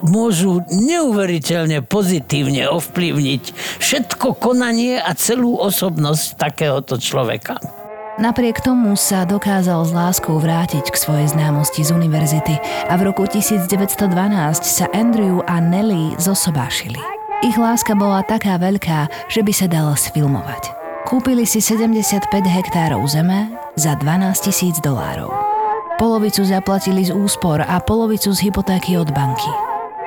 môžu 0.05 0.61
neuveriteľne 0.69 1.81
pozitívne 1.81 2.69
ovplyvniť 2.69 3.43
všetko 3.81 4.37
konanie 4.37 5.01
a 5.01 5.09
celú 5.17 5.57
osobnosť 5.57 6.37
takéhoto 6.37 7.01
človeka. 7.01 7.57
Napriek 8.17 8.65
tomu 8.65 8.97
sa 8.97 9.29
dokázal 9.29 9.85
s 9.85 9.93
láskou 9.93 10.41
vrátiť 10.41 10.89
k 10.89 10.97
svojej 10.97 11.37
známosti 11.37 11.85
z 11.85 11.93
univerzity 11.93 12.57
a 12.89 12.97
v 12.97 13.13
roku 13.13 13.29
1912 13.29 14.09
sa 14.65 14.89
Andrew 14.89 15.45
a 15.45 15.61
Nelly 15.61 16.17
zosobášili. 16.17 16.97
Ich 17.45 17.53
láska 17.61 17.93
bola 17.93 18.25
taká 18.25 18.57
veľká, 18.57 19.29
že 19.29 19.45
by 19.45 19.53
sa 19.53 19.69
dala 19.69 19.93
sfilmovať. 19.93 20.73
Kúpili 21.05 21.45
si 21.45 21.61
75 21.61 22.25
hektárov 22.41 23.05
zeme 23.05 23.53
za 23.77 23.93
12 23.93 24.49
tisíc 24.49 24.81
dolárov. 24.81 25.29
Polovicu 26.01 26.41
zaplatili 26.41 27.05
z 27.05 27.13
úspor 27.13 27.61
a 27.61 27.77
polovicu 27.77 28.33
z 28.33 28.49
hypotéky 28.49 28.97
od 28.97 29.13
banky. 29.13 29.53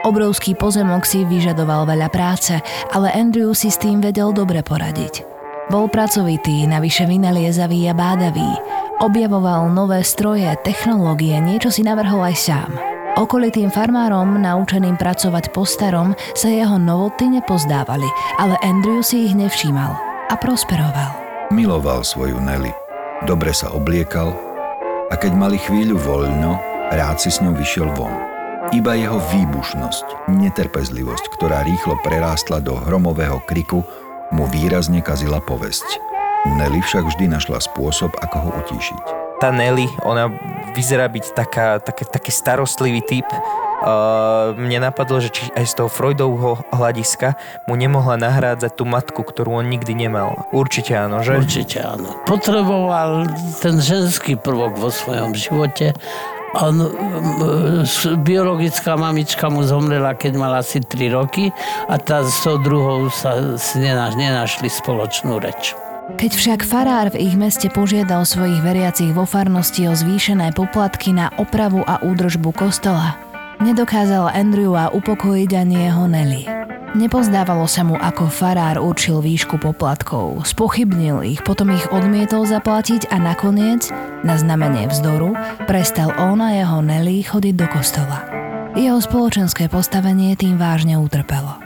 Obrovský 0.02 0.58
pozemok 0.58 1.06
si 1.06 1.22
vyžadoval 1.22 1.86
veľa 1.86 2.10
práce, 2.10 2.58
ale 2.90 3.14
Andrew 3.14 3.54
si 3.54 3.70
s 3.70 3.78
tým 3.78 4.02
vedel 4.02 4.34
dobre 4.34 4.66
poradiť. 4.66 5.29
Bol 5.70 5.86
pracovitý, 5.86 6.66
navyše 6.66 7.06
vynaliezavý 7.06 7.86
a 7.86 7.94
bádavý. 7.94 8.58
Objavoval 8.98 9.70
nové 9.70 10.02
stroje, 10.02 10.50
technológie, 10.66 11.38
niečo 11.38 11.70
si 11.70 11.86
navrhol 11.86 12.26
aj 12.26 12.36
sám. 12.42 12.70
Okolitým 13.14 13.70
farmárom, 13.70 14.42
naučeným 14.42 14.98
pracovať 14.98 15.54
po 15.54 15.62
starom, 15.62 16.18
sa 16.34 16.50
jeho 16.50 16.74
novoty 16.74 17.30
nepozdávali, 17.30 18.10
ale 18.42 18.58
Andrew 18.66 18.98
si 18.98 19.30
ich 19.30 19.34
nevšímal 19.38 19.94
a 20.26 20.34
prosperoval. 20.34 21.14
Miloval 21.54 22.02
svoju 22.02 22.42
Nelly. 22.42 22.74
Dobre 23.22 23.54
sa 23.54 23.70
obliekal 23.70 24.34
a 25.06 25.14
keď 25.14 25.38
mali 25.38 25.62
chvíľu 25.62 26.02
voľno, 26.02 26.58
rád 26.90 27.22
si 27.22 27.30
s 27.30 27.38
ňou 27.38 27.54
vyšiel 27.54 27.94
von. 27.94 28.14
Iba 28.74 28.98
jeho 28.98 29.18
výbušnosť, 29.18 30.30
netrpezlivosť, 30.34 31.24
ktorá 31.38 31.62
rýchlo 31.62 31.98
prerástla 32.02 32.58
do 32.58 32.74
hromového 32.74 33.42
kriku, 33.46 33.82
mu 34.30 34.46
výrazne 34.46 35.02
kazila 35.02 35.42
povesť. 35.42 35.86
Nelly 36.56 36.80
však 36.80 37.04
vždy 37.04 37.28
našla 37.28 37.60
spôsob, 37.60 38.16
ako 38.16 38.36
ho 38.40 38.50
utíšiť. 38.64 39.02
Tá 39.40 39.52
Nelly, 39.52 39.88
ona 40.04 40.28
vyzerá 40.72 41.08
byť 41.08 41.24
taká, 41.32 41.80
také, 41.80 42.04
taký 42.04 42.32
starostlivý 42.32 43.00
typ. 43.04 43.28
Uh, 43.80 44.52
mne 44.60 44.92
napadlo, 44.92 45.24
že 45.24 45.32
či 45.32 45.48
aj 45.56 45.64
z 45.64 45.72
toho 45.80 45.88
Freudovho 45.88 46.60
hľadiska 46.68 47.32
mu 47.64 47.80
nemohla 47.80 48.20
nahrádzať 48.20 48.76
tú 48.76 48.84
matku, 48.84 49.24
ktorú 49.24 49.64
on 49.64 49.72
nikdy 49.72 49.96
nemal. 49.96 50.44
Určite 50.52 50.92
áno, 50.92 51.24
že? 51.24 51.40
Určite 51.40 51.80
áno. 51.80 52.20
Potreboval 52.28 53.32
ten 53.64 53.80
ženský 53.80 54.36
prvok 54.36 54.76
vo 54.76 54.92
svojom 54.92 55.32
živote 55.32 55.96
on, 56.58 56.90
biologická 58.26 58.98
mamička 58.98 59.46
mu 59.46 59.62
zomrela, 59.62 60.18
keď 60.18 60.32
mal 60.34 60.52
asi 60.58 60.82
3 60.82 61.14
roky 61.14 61.54
a 61.86 61.94
tá 61.98 62.26
s 62.26 62.42
tou 62.42 62.58
druhou 62.58 63.06
sa 63.12 63.38
nenašli 64.14 64.66
spoločnú 64.66 65.38
reč. 65.38 65.78
Keď 66.10 66.32
však 66.34 66.60
farár 66.66 67.14
v 67.14 67.22
ich 67.22 67.38
meste 67.38 67.70
požiadal 67.70 68.26
svojich 68.26 68.58
veriacich 68.66 69.14
vo 69.14 69.22
farnosti 69.22 69.86
o 69.86 69.94
zvýšené 69.94 70.50
poplatky 70.58 71.14
na 71.14 71.30
opravu 71.38 71.86
a 71.86 72.02
údržbu 72.02 72.50
kostola, 72.50 73.14
nedokázal 73.60 74.32
Andrewa 74.32 74.88
upokojiť 74.90 75.50
ani 75.52 75.76
jeho 75.86 76.04
Nelly. 76.08 76.44
Nepozdávalo 76.90 77.70
sa 77.70 77.86
mu, 77.86 77.94
ako 77.94 78.26
farár 78.26 78.82
určil 78.82 79.22
výšku 79.22 79.62
poplatkov. 79.62 80.42
Spochybnil 80.42 81.22
ich, 81.22 81.38
potom 81.46 81.70
ich 81.70 81.86
odmietol 81.94 82.42
zaplatiť 82.50 83.14
a 83.14 83.22
nakoniec, 83.22 83.94
na 84.26 84.34
znamenie 84.34 84.90
vzdoru, 84.90 85.38
prestal 85.70 86.10
on 86.18 86.42
a 86.42 86.50
jeho 86.50 86.82
Nelly 86.82 87.22
chodiť 87.22 87.54
do 87.54 87.66
kostola. 87.70 88.26
Jeho 88.74 88.98
spoločenské 88.98 89.70
postavenie 89.70 90.34
tým 90.34 90.58
vážne 90.58 90.98
utrpelo. 90.98 91.62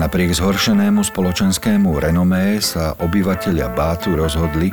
Napriek 0.00 0.32
zhoršenému 0.32 1.04
spoločenskému 1.04 2.00
renomé 2.00 2.56
sa 2.64 2.96
obyvatelia 2.96 3.68
Bátu 3.68 4.16
rozhodli, 4.16 4.72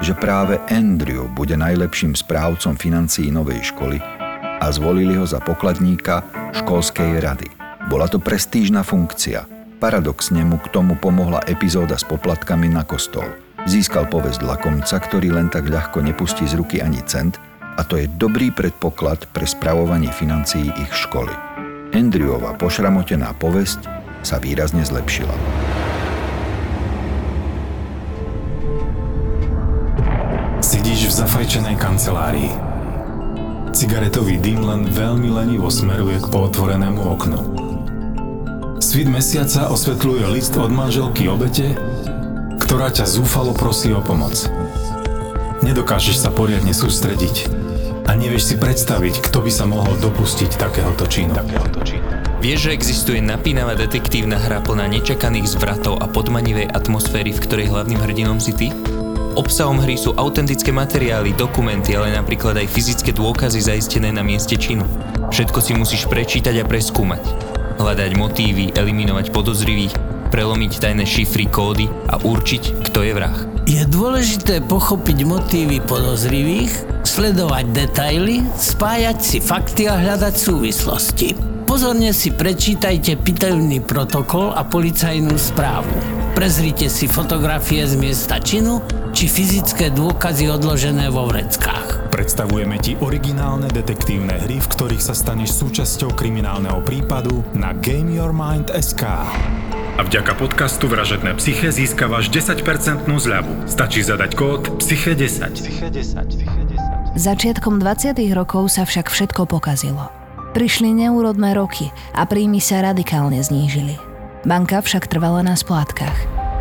že 0.00 0.16
práve 0.16 0.56
Andrew 0.72 1.28
bude 1.28 1.52
najlepším 1.52 2.16
správcom 2.16 2.80
financií 2.80 3.28
novej 3.28 3.60
školy 3.76 4.23
a 4.64 4.72
zvolili 4.72 5.20
ho 5.20 5.28
za 5.28 5.44
pokladníka 5.44 6.24
školskej 6.56 7.20
rady. 7.20 7.52
Bola 7.92 8.08
to 8.08 8.16
prestížna 8.16 8.80
funkcia. 8.80 9.44
Paradoxne 9.76 10.40
mu 10.40 10.56
k 10.56 10.72
tomu 10.72 10.96
pomohla 10.96 11.44
epizóda 11.44 12.00
s 12.00 12.04
poplatkami 12.08 12.72
na 12.72 12.80
kostol. 12.80 13.28
Získal 13.68 14.08
povesť 14.08 14.40
lakomca, 14.40 14.96
ktorý 14.96 15.36
len 15.36 15.52
tak 15.52 15.68
ľahko 15.68 16.00
nepustí 16.00 16.48
z 16.48 16.56
ruky 16.56 16.80
ani 16.80 17.04
cent 17.04 17.36
a 17.76 17.84
to 17.84 18.00
je 18.00 18.08
dobrý 18.08 18.48
predpoklad 18.56 19.28
pre 19.36 19.44
spravovanie 19.44 20.08
financií 20.08 20.72
ich 20.80 20.92
školy. 20.96 21.32
Andrewova 21.92 22.56
pošramotená 22.56 23.36
povesť 23.36 23.84
sa 24.24 24.40
výrazne 24.40 24.80
zlepšila. 24.80 25.36
Sedíš 30.64 31.12
v 31.12 31.12
zafajčenej 31.20 31.76
kancelárii. 31.76 32.73
Cigaretový 33.74 34.38
dym 34.38 34.62
len 34.62 34.86
veľmi 34.86 35.34
lenivo 35.34 35.66
smeruje 35.66 36.22
k 36.22 36.30
pootvorenému 36.30 37.02
oknu. 37.10 37.40
Svit 38.78 39.10
mesiaca 39.10 39.66
osvetľuje 39.66 40.30
list 40.30 40.54
od 40.54 40.70
manželky 40.70 41.26
obete, 41.26 41.74
ktorá 42.62 42.94
ťa 42.94 43.02
zúfalo 43.02 43.50
prosí 43.50 43.90
o 43.90 43.98
pomoc. 43.98 44.46
Nedokážeš 45.66 46.22
sa 46.22 46.30
poriadne 46.30 46.70
sústrediť 46.70 47.50
a 48.06 48.14
nevieš 48.14 48.54
si 48.54 48.56
predstaviť, 48.62 49.26
kto 49.26 49.42
by 49.42 49.50
sa 49.50 49.66
mohol 49.66 49.98
dopustiť 49.98 50.54
takéhoto 50.54 51.10
činu. 51.10 51.34
Takéhoto 51.34 51.82
činu. 51.82 52.06
Vieš, 52.38 52.70
že 52.70 52.74
existuje 52.78 53.18
napínavá 53.18 53.74
detektívna 53.74 54.38
hra 54.38 54.62
plná 54.62 54.86
nečakaných 54.86 55.50
zvratov 55.58 55.98
a 55.98 56.06
podmanivej 56.06 56.70
atmosféry, 56.70 57.34
v 57.34 57.42
ktorej 57.42 57.74
hlavným 57.74 57.98
hrdinom 58.06 58.38
si 58.38 58.54
ty? 58.54 58.70
Obsahom 59.34 59.82
hry 59.82 59.98
sú 59.98 60.14
autentické 60.14 60.70
materiály, 60.70 61.34
dokumenty, 61.34 61.98
ale 61.98 62.14
napríklad 62.14 62.54
aj 62.54 62.70
fyzické 62.70 63.10
dôkazy 63.10 63.66
zaistené 63.66 64.14
na 64.14 64.22
mieste 64.22 64.54
činu. 64.54 64.86
Všetko 65.34 65.58
si 65.58 65.74
musíš 65.74 66.06
prečítať 66.06 66.62
a 66.62 66.64
preskúmať. 66.64 67.26
Hľadať 67.82 68.14
motívy, 68.14 68.70
eliminovať 68.78 69.34
podozrivých, 69.34 69.90
prelomiť 70.30 70.78
tajné 70.78 71.02
šifry, 71.02 71.50
kódy 71.50 71.90
a 72.06 72.22
určiť, 72.22 72.86
kto 72.86 72.98
je 73.02 73.10
vrah. 73.10 73.34
Je 73.66 73.82
dôležité 73.82 74.62
pochopiť 74.62 75.18
motívy 75.26 75.82
podozrivých, 75.82 77.02
sledovať 77.02 77.74
detaily, 77.74 78.46
spájať 78.54 79.18
si 79.18 79.38
fakty 79.42 79.90
a 79.90 79.98
hľadať 79.98 80.34
súvislosti. 80.38 81.34
Pozorne 81.66 82.14
si 82.14 82.30
prečítajte 82.30 83.18
pitailný 83.18 83.82
protokol 83.82 84.54
a 84.54 84.62
policajnú 84.62 85.34
správu. 85.34 86.23
Prezrite 86.34 86.90
si 86.90 87.06
fotografie 87.06 87.86
z 87.86 87.94
miesta 87.94 88.42
činu 88.42 88.82
či 89.14 89.30
fyzické 89.30 89.94
dôkazy 89.94 90.50
odložené 90.50 91.06
vo 91.06 91.30
vreckách. 91.30 92.10
Predstavujeme 92.10 92.74
ti 92.82 92.98
originálne 92.98 93.70
detektívne 93.70 94.42
hry, 94.42 94.58
v 94.58 94.66
ktorých 94.66 94.98
sa 94.98 95.14
staneš 95.14 95.54
súčasťou 95.62 96.10
kriminálneho 96.10 96.82
prípadu 96.82 97.46
na 97.54 97.70
GameYourMind.sk. 97.78 99.02
A 99.94 100.00
vďaka 100.02 100.34
podcastu 100.34 100.90
Vražedné 100.90 101.38
psyche 101.38 101.70
získavaš 101.70 102.26
10% 102.34 103.06
zľavu. 103.06 103.70
Stačí 103.70 104.02
zadať 104.02 104.34
kód 104.34 104.82
PSYCHE10. 104.82 105.54
Začiatkom 107.14 107.78
20. 107.78 108.10
rokov 108.34 108.74
sa 108.74 108.82
však 108.82 109.06
všetko 109.06 109.46
pokazilo. 109.46 110.10
Prišli 110.50 110.98
neúrodné 110.98 111.54
roky 111.54 111.94
a 112.10 112.26
príjmy 112.26 112.58
sa 112.58 112.82
radikálne 112.82 113.38
znížili. 113.38 114.13
Banka 114.44 114.84
však 114.84 115.08
trvala 115.08 115.40
na 115.40 115.56
splátkach. 115.56 116.16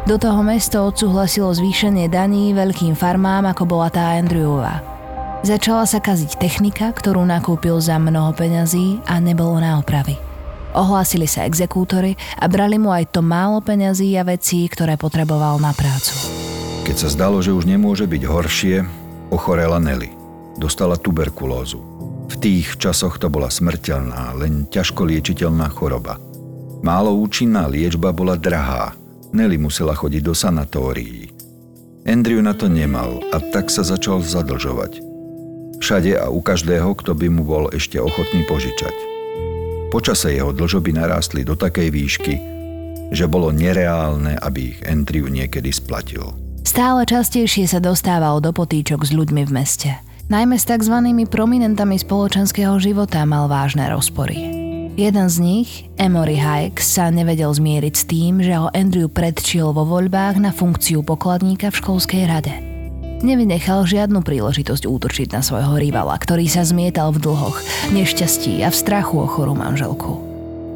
Do 0.07 0.15
toho 0.15 0.39
mesto 0.43 0.87
odsúhlasilo 0.87 1.51
zvýšenie 1.51 2.07
daní 2.07 2.55
veľkým 2.55 2.95
farmám, 2.95 3.47
ako 3.51 3.63
bola 3.67 3.91
tá 3.91 4.15
Andrewová. 4.19 4.83
Začala 5.43 5.83
sa 5.83 5.99
kaziť 5.99 6.39
technika, 6.39 6.95
ktorú 6.95 7.27
nakúpil 7.27 7.75
za 7.83 7.99
mnoho 7.99 8.31
peňazí 8.31 9.03
a 9.03 9.19
nebolo 9.19 9.59
na 9.59 9.75
opravy. 9.79 10.15
Ohlásili 10.71 11.27
sa 11.27 11.43
exekútory 11.43 12.15
a 12.39 12.47
brali 12.47 12.79
mu 12.79 12.95
aj 12.95 13.11
to 13.11 13.19
málo 13.19 13.59
peňazí 13.59 14.15
a 14.15 14.23
vecí, 14.23 14.63
ktoré 14.71 14.95
potreboval 14.95 15.59
na 15.59 15.75
prácu. 15.75 16.15
Keď 16.87 16.95
sa 16.95 17.11
zdalo, 17.11 17.43
že 17.43 17.51
už 17.51 17.67
nemôže 17.67 18.07
byť 18.07 18.23
horšie, 18.23 18.75
ochorela 19.27 19.83
Nelly. 19.83 20.15
Dostala 20.55 20.95
tuberkulózu. 20.95 21.83
V 22.31 22.35
tých 22.39 22.79
časoch 22.79 23.19
to 23.19 23.27
bola 23.27 23.51
smrteľná, 23.51 24.39
len 24.39 24.71
ťažko 24.71 25.03
liečiteľná 25.03 25.67
choroba. 25.67 26.22
Málo 26.83 27.15
účinná 27.15 27.71
liečba 27.71 28.11
bola 28.11 28.35
drahá. 28.35 28.91
Nelly 29.31 29.55
musela 29.55 29.95
chodiť 29.95 30.19
do 30.19 30.35
sanatórií. 30.35 31.31
Andrew 32.03 32.43
na 32.43 32.51
to 32.51 32.67
nemal 32.67 33.23
a 33.31 33.39
tak 33.39 33.71
sa 33.71 33.87
začal 33.87 34.19
zadlžovať. 34.19 34.99
Všade 35.79 36.19
a 36.19 36.27
u 36.27 36.43
každého, 36.43 36.91
kto 36.99 37.15
by 37.15 37.27
mu 37.31 37.47
bol 37.47 37.71
ešte 37.71 37.95
ochotný 38.03 38.43
požičať. 38.43 38.91
Počase 39.95 40.35
jeho 40.35 40.51
dlžoby 40.51 40.91
narástli 40.91 41.47
do 41.47 41.55
takej 41.55 41.87
výšky, 41.87 42.35
že 43.15 43.31
bolo 43.31 43.55
nereálne, 43.55 44.35
aby 44.43 44.75
ich 44.75 44.79
Andrew 44.83 45.31
niekedy 45.31 45.71
splatil. 45.71 46.35
Stále 46.67 47.07
častejšie 47.07 47.63
sa 47.63 47.79
dostával 47.79 48.43
do 48.43 48.51
potýčok 48.51 49.07
s 49.07 49.15
ľuďmi 49.15 49.47
v 49.47 49.51
meste. 49.55 49.91
Najmä 50.27 50.59
s 50.59 50.67
tzv. 50.67 50.99
prominentami 51.31 51.95
spoločenského 51.95 52.75
života 52.79 53.23
mal 53.23 53.47
vážne 53.47 53.87
rozpory. 53.87 54.62
Jeden 54.93 55.25
z 55.25 55.41
nich, 55.41 55.89
Emory 55.97 56.37
Hikes, 56.37 56.85
sa 56.85 57.09
nevedel 57.09 57.49
zmieriť 57.49 57.93
s 57.97 58.05
tým, 58.05 58.45
že 58.45 58.53
ho 58.53 58.69
Andrew 58.77 59.09
predčil 59.09 59.73
vo 59.73 59.89
voľbách 59.89 60.37
na 60.37 60.53
funkciu 60.53 61.01
pokladníka 61.01 61.73
v 61.73 61.79
školskej 61.81 62.23
rade. 62.29 62.53
Nevynechal 63.25 63.89
žiadnu 63.89 64.21
príležitosť 64.21 64.85
útočiť 64.85 65.33
na 65.33 65.41
svojho 65.41 65.81
rivala, 65.81 66.13
ktorý 66.21 66.45
sa 66.45 66.61
zmietal 66.61 67.09
v 67.09 67.25
dlhoch, 67.25 67.57
nešťastí 67.89 68.61
a 68.61 68.69
v 68.69 68.77
strachu 68.77 69.17
o 69.17 69.25
chorú 69.25 69.57
manželku. 69.57 70.21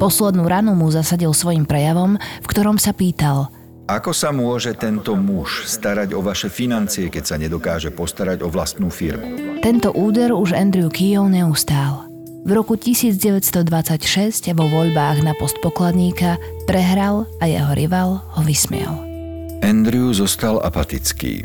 Poslednú 0.02 0.50
ranu 0.50 0.74
mu 0.74 0.90
zasadil 0.90 1.30
svojim 1.30 1.62
prejavom, 1.62 2.18
v 2.18 2.46
ktorom 2.50 2.74
sa 2.74 2.90
pýtal 2.90 3.54
Ako 3.86 4.10
sa 4.10 4.34
môže 4.34 4.74
tento 4.74 5.14
muž 5.14 5.70
starať 5.70 6.18
o 6.18 6.26
vaše 6.26 6.50
financie, 6.50 7.06
keď 7.06 7.22
sa 7.22 7.36
nedokáže 7.38 7.94
postarať 7.94 8.42
o 8.42 8.50
vlastnú 8.50 8.90
firmu? 8.90 9.62
Tento 9.62 9.94
úder 9.94 10.34
už 10.34 10.58
Andrew 10.58 10.90
Kijov 10.90 11.30
neustál. 11.30 12.07
V 12.46 12.50
roku 12.54 12.78
1926 12.78 14.54
vo 14.54 14.70
voľbách 14.70 15.26
na 15.26 15.34
post 15.34 15.58
pokladníka 15.58 16.38
prehral 16.70 17.26
a 17.42 17.50
jeho 17.50 17.74
rival 17.74 18.22
ho 18.38 18.42
vysmiel. 18.46 18.94
Andrew 19.58 20.14
zostal 20.14 20.62
apatický. 20.62 21.42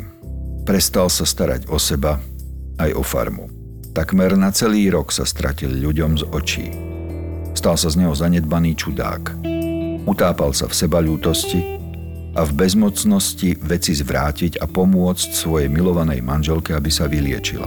Prestal 0.62 1.10
sa 1.10 1.26
starať 1.26 1.66
o 1.66 1.82
seba 1.82 2.22
aj 2.78 2.94
o 2.94 3.02
farmu. 3.02 3.50
Takmer 3.90 4.38
na 4.38 4.54
celý 4.54 4.86
rok 4.90 5.10
sa 5.10 5.26
stratil 5.26 5.74
ľuďom 5.82 6.22
z 6.22 6.24
očí. 6.30 6.66
Stal 7.58 7.74
sa 7.74 7.90
z 7.90 7.98
neho 7.98 8.14
zanedbaný 8.14 8.78
čudák. 8.78 9.44
Utápal 10.06 10.54
sa 10.54 10.70
v 10.70 10.74
seba 10.78 11.02
ľútosti 11.02 11.62
a 12.34 12.42
v 12.42 12.50
bezmocnosti 12.54 13.58
veci 13.62 13.94
zvrátiť 13.94 14.62
a 14.62 14.66
pomôcť 14.66 15.30
svojej 15.34 15.70
milovanej 15.70 16.22
manželke, 16.22 16.74
aby 16.74 16.90
sa 16.90 17.10
vyliečila. 17.10 17.66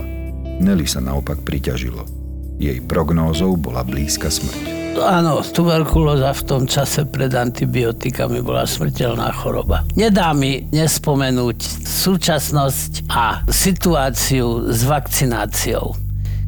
Nelly 0.58 0.90
sa 0.90 1.00
naopak 1.04 1.44
priťažilo. 1.44 2.16
Jej 2.58 2.82
prognózou 2.89 3.54
bola 3.54 3.86
blízka 3.86 4.34
smrť. 4.34 4.78
Áno, 4.98 5.46
tuberkulóza 5.46 6.34
v 6.34 6.43
tom 6.50 6.63
čase 6.65 7.06
pred 7.06 7.30
antibiotikami 7.30 8.41
bola 8.41 8.65
smrteľná 8.65 9.30
choroba. 9.30 9.86
Nedá 9.93 10.34
mi 10.34 10.65
nespomenúť 10.74 11.86
súčasnosť 11.86 13.06
a 13.13 13.46
situáciu 13.46 14.74
s 14.74 14.82
vakcináciou. 14.89 15.93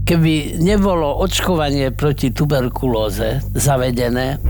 Keby 0.01 0.57
nebolo 0.57 1.21
očkovanie 1.21 1.93
proti 1.93 2.33
tuberkulóze 2.33 3.45
zavedené, 3.53 4.41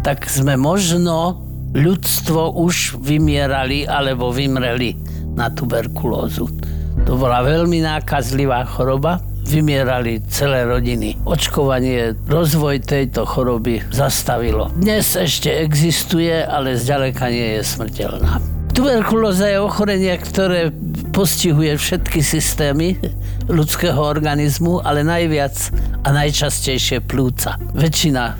tak 0.00 0.24
sme 0.32 0.56
možno 0.56 1.44
ľudstvo 1.76 2.56
už 2.56 3.04
vymierali 3.04 3.84
alebo 3.84 4.32
vymreli 4.32 4.96
na 5.36 5.52
tuberkulózu. 5.52 6.48
To 7.04 7.20
bola 7.20 7.44
veľmi 7.44 7.84
nákazlivá 7.84 8.64
choroba, 8.64 9.20
vymierali 9.46 10.22
celé 10.30 10.64
rodiny. 10.64 11.18
Očkovanie 11.26 12.14
rozvoj 12.26 12.82
tejto 12.82 13.26
choroby 13.26 13.82
zastavilo. 13.90 14.70
Dnes 14.78 15.18
ešte 15.18 15.50
existuje, 15.50 16.32
ale 16.32 16.78
zďaleka 16.78 17.28
nie 17.28 17.58
je 17.58 17.62
smrteľná. 17.62 18.62
Tuberkulóza 18.72 19.52
je 19.52 19.60
ochorenie, 19.60 20.16
ktoré 20.16 20.72
postihuje 21.12 21.76
všetky 21.76 22.24
systémy 22.24 22.96
ľudského 23.52 24.00
organizmu, 24.00 24.80
ale 24.80 25.04
najviac 25.04 25.52
a 26.02 26.08
najčastejšie 26.08 27.04
plúca. 27.04 27.60
Väčšina 27.76 28.32
e, 28.32 28.34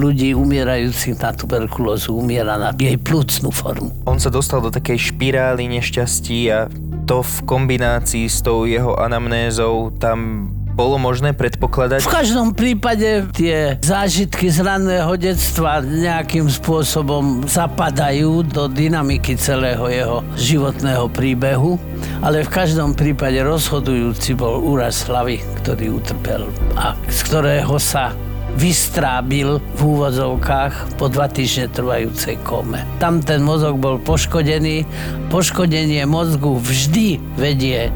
ľudí 0.00 0.32
umierajúcich 0.32 1.20
na 1.20 1.36
tuberkulózu 1.36 2.16
umiera 2.16 2.56
na 2.56 2.72
jej 2.72 2.96
plúcnú 2.96 3.52
formu. 3.52 3.92
On 4.08 4.16
sa 4.16 4.32
dostal 4.32 4.64
do 4.64 4.72
takej 4.72 5.12
špirály 5.12 5.68
nešťastí 5.68 6.38
a 6.48 6.72
to 7.10 7.26
v 7.26 7.42
kombinácii 7.42 8.30
s 8.30 8.38
tou 8.38 8.70
jeho 8.70 8.94
anamnézou 8.94 9.90
tam 9.98 10.46
bolo 10.78 10.94
možné 10.94 11.34
predpokladať? 11.34 12.06
V 12.06 12.14
každom 12.22 12.54
prípade 12.54 13.26
tie 13.34 13.74
zážitky 13.82 14.46
z 14.46 14.62
ranného 14.62 15.18
detstva 15.18 15.82
nejakým 15.82 16.46
spôsobom 16.46 17.42
zapadajú 17.50 18.46
do 18.46 18.70
dynamiky 18.70 19.34
celého 19.34 19.90
jeho 19.90 20.18
životného 20.38 21.10
príbehu, 21.10 21.82
ale 22.22 22.46
v 22.46 22.50
každom 22.54 22.94
prípade 22.94 23.42
rozhodujúci 23.42 24.38
bol 24.38 24.62
úraz 24.62 25.02
hlavy, 25.10 25.42
ktorý 25.66 25.98
utrpel 25.98 26.46
a 26.78 26.94
z 27.10 27.18
ktorého 27.26 27.74
sa 27.82 28.14
vystrábil 28.58 29.62
v 29.76 29.80
úvodzovkách 29.80 30.98
po 30.98 31.06
dva 31.06 31.30
týždne 31.30 31.70
trvajúcej 31.70 32.40
kome. 32.42 32.82
Tam 32.98 33.22
ten 33.22 33.44
mozog 33.44 33.78
bol 33.78 34.00
poškodený. 34.02 34.88
Poškodenie 35.30 36.02
mozgu 36.08 36.58
vždy 36.58 37.22
vedie 37.38 37.94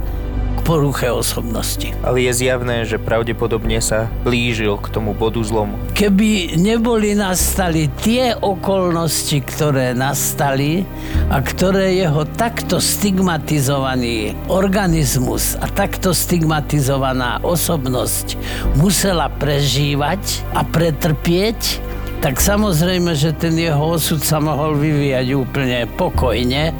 poruche 0.64 1.12
osobnosti. 1.12 1.92
Ale 2.00 2.24
je 2.24 2.32
zjavné, 2.32 2.88
že 2.88 2.96
pravdepodobne 2.96 3.78
sa 3.84 4.08
blížil 4.24 4.80
k 4.80 4.88
tomu 4.88 5.12
bodu 5.12 5.44
zlomu. 5.44 5.76
Keby 5.92 6.56
neboli 6.56 7.12
nastali 7.12 7.92
tie 8.00 8.32
okolnosti, 8.32 9.44
ktoré 9.44 9.92
nastali 9.92 10.88
a 11.28 11.44
ktoré 11.44 12.00
jeho 12.00 12.24
takto 12.24 12.80
stigmatizovaný 12.80 14.32
organizmus 14.48 15.60
a 15.60 15.68
takto 15.68 16.16
stigmatizovaná 16.16 17.44
osobnosť 17.44 18.40
musela 18.80 19.28
prežívať 19.28 20.48
a 20.56 20.64
pretrpieť, 20.64 21.92
tak 22.24 22.40
samozrejme, 22.40 23.12
že 23.12 23.36
ten 23.36 23.52
jeho 23.52 24.00
osud 24.00 24.24
sa 24.24 24.40
mohol 24.40 24.80
vyvíjať 24.80 25.26
úplne 25.36 25.84
pokojne 25.92 26.72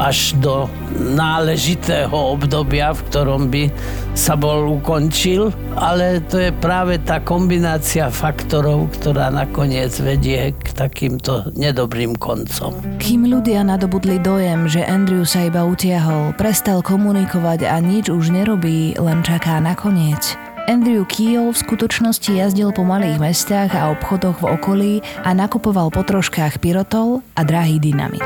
až 0.00 0.36
do 0.40 0.68
náležitého 0.92 2.12
obdobia, 2.12 2.92
v 2.92 3.00
ktorom 3.10 3.42
by 3.48 3.68
sa 4.12 4.36
bol 4.36 4.68
ukončil, 4.80 5.52
ale 5.76 6.20
to 6.28 6.36
je 6.36 6.52
práve 6.52 7.00
tá 7.00 7.20
kombinácia 7.20 8.12
faktorov, 8.12 8.92
ktorá 9.00 9.32
nakoniec 9.32 9.92
vedie 10.00 10.52
k 10.52 10.66
takýmto 10.76 11.48
nedobrým 11.56 12.16
koncom. 12.16 12.76
Kým 13.00 13.28
ľudia 13.28 13.64
nadobudli 13.64 14.20
dojem, 14.20 14.68
že 14.68 14.84
Andrew 14.84 15.24
sa 15.24 15.48
iba 15.48 15.64
utiahol, 15.64 16.36
prestal 16.36 16.84
komunikovať 16.84 17.64
a 17.68 17.80
nič 17.80 18.12
už 18.12 18.32
nerobí, 18.32 18.96
len 19.00 19.24
čaká 19.24 19.60
na 19.64 19.72
koniec, 19.72 20.36
Andrew 20.70 21.02
Keel 21.10 21.50
v 21.50 21.58
skutočnosti 21.58 22.30
jazdil 22.30 22.70
po 22.70 22.86
malých 22.86 23.18
mestách 23.18 23.74
a 23.74 23.90
obchodoch 23.90 24.46
v 24.46 24.48
okolí 24.54 24.94
a 25.26 25.34
nakupoval 25.34 25.90
po 25.90 26.06
troškách 26.06 26.62
pyrotol 26.62 27.18
a 27.34 27.42
drahý 27.42 27.82
dynamit. 27.82 28.22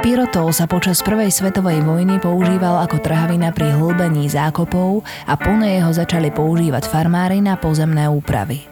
Pyrotol 0.00 0.48
sa 0.56 0.64
počas 0.64 1.04
prvej 1.04 1.28
svetovej 1.28 1.84
vojny 1.84 2.16
používal 2.24 2.80
ako 2.88 3.04
trhavina 3.04 3.52
pri 3.52 3.76
hlbení 3.76 4.32
zákopov 4.32 5.04
a 5.28 5.36
plné 5.36 5.76
jeho 5.76 5.92
začali 5.92 6.32
používať 6.32 6.88
farmári 6.88 7.44
na 7.44 7.60
pozemné 7.60 8.08
úpravy. 8.08 8.64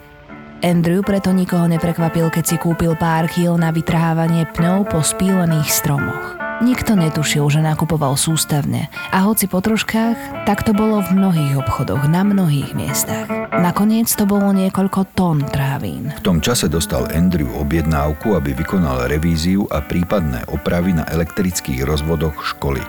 Andrew 0.64 1.04
preto 1.04 1.28
nikoho 1.36 1.68
neprekvapil, 1.68 2.32
keď 2.32 2.44
si 2.48 2.56
kúpil 2.56 2.96
pár 2.96 3.28
kýl 3.28 3.60
na 3.60 3.68
vytrhávanie 3.68 4.48
pnov 4.56 4.88
po 4.88 5.04
spílených 5.04 5.68
stromoch. 5.68 6.37
Nikto 6.58 6.98
netušil, 6.98 7.46
že 7.54 7.62
nakupoval 7.62 8.18
sústavne 8.18 8.90
a 9.14 9.22
hoci 9.22 9.46
po 9.46 9.62
troškách, 9.62 10.42
tak 10.42 10.66
to 10.66 10.74
bolo 10.74 10.98
v 11.06 11.14
mnohých 11.14 11.54
obchodoch, 11.62 12.10
na 12.10 12.26
mnohých 12.26 12.74
miestach. 12.74 13.30
Nakoniec 13.54 14.10
to 14.10 14.26
bolo 14.26 14.50
niekoľko 14.50 15.14
tón 15.14 15.46
trávín. 15.46 16.10
V 16.18 16.26
tom 16.26 16.42
čase 16.42 16.66
dostal 16.66 17.06
Andrew 17.14 17.46
objednávku, 17.62 18.34
aby 18.34 18.58
vykonal 18.58 19.06
revíziu 19.06 19.70
a 19.70 19.78
prípadné 19.78 20.50
opravy 20.50 20.98
na 20.98 21.06
elektrických 21.06 21.86
rozvodoch 21.86 22.42
školy. 22.42 22.82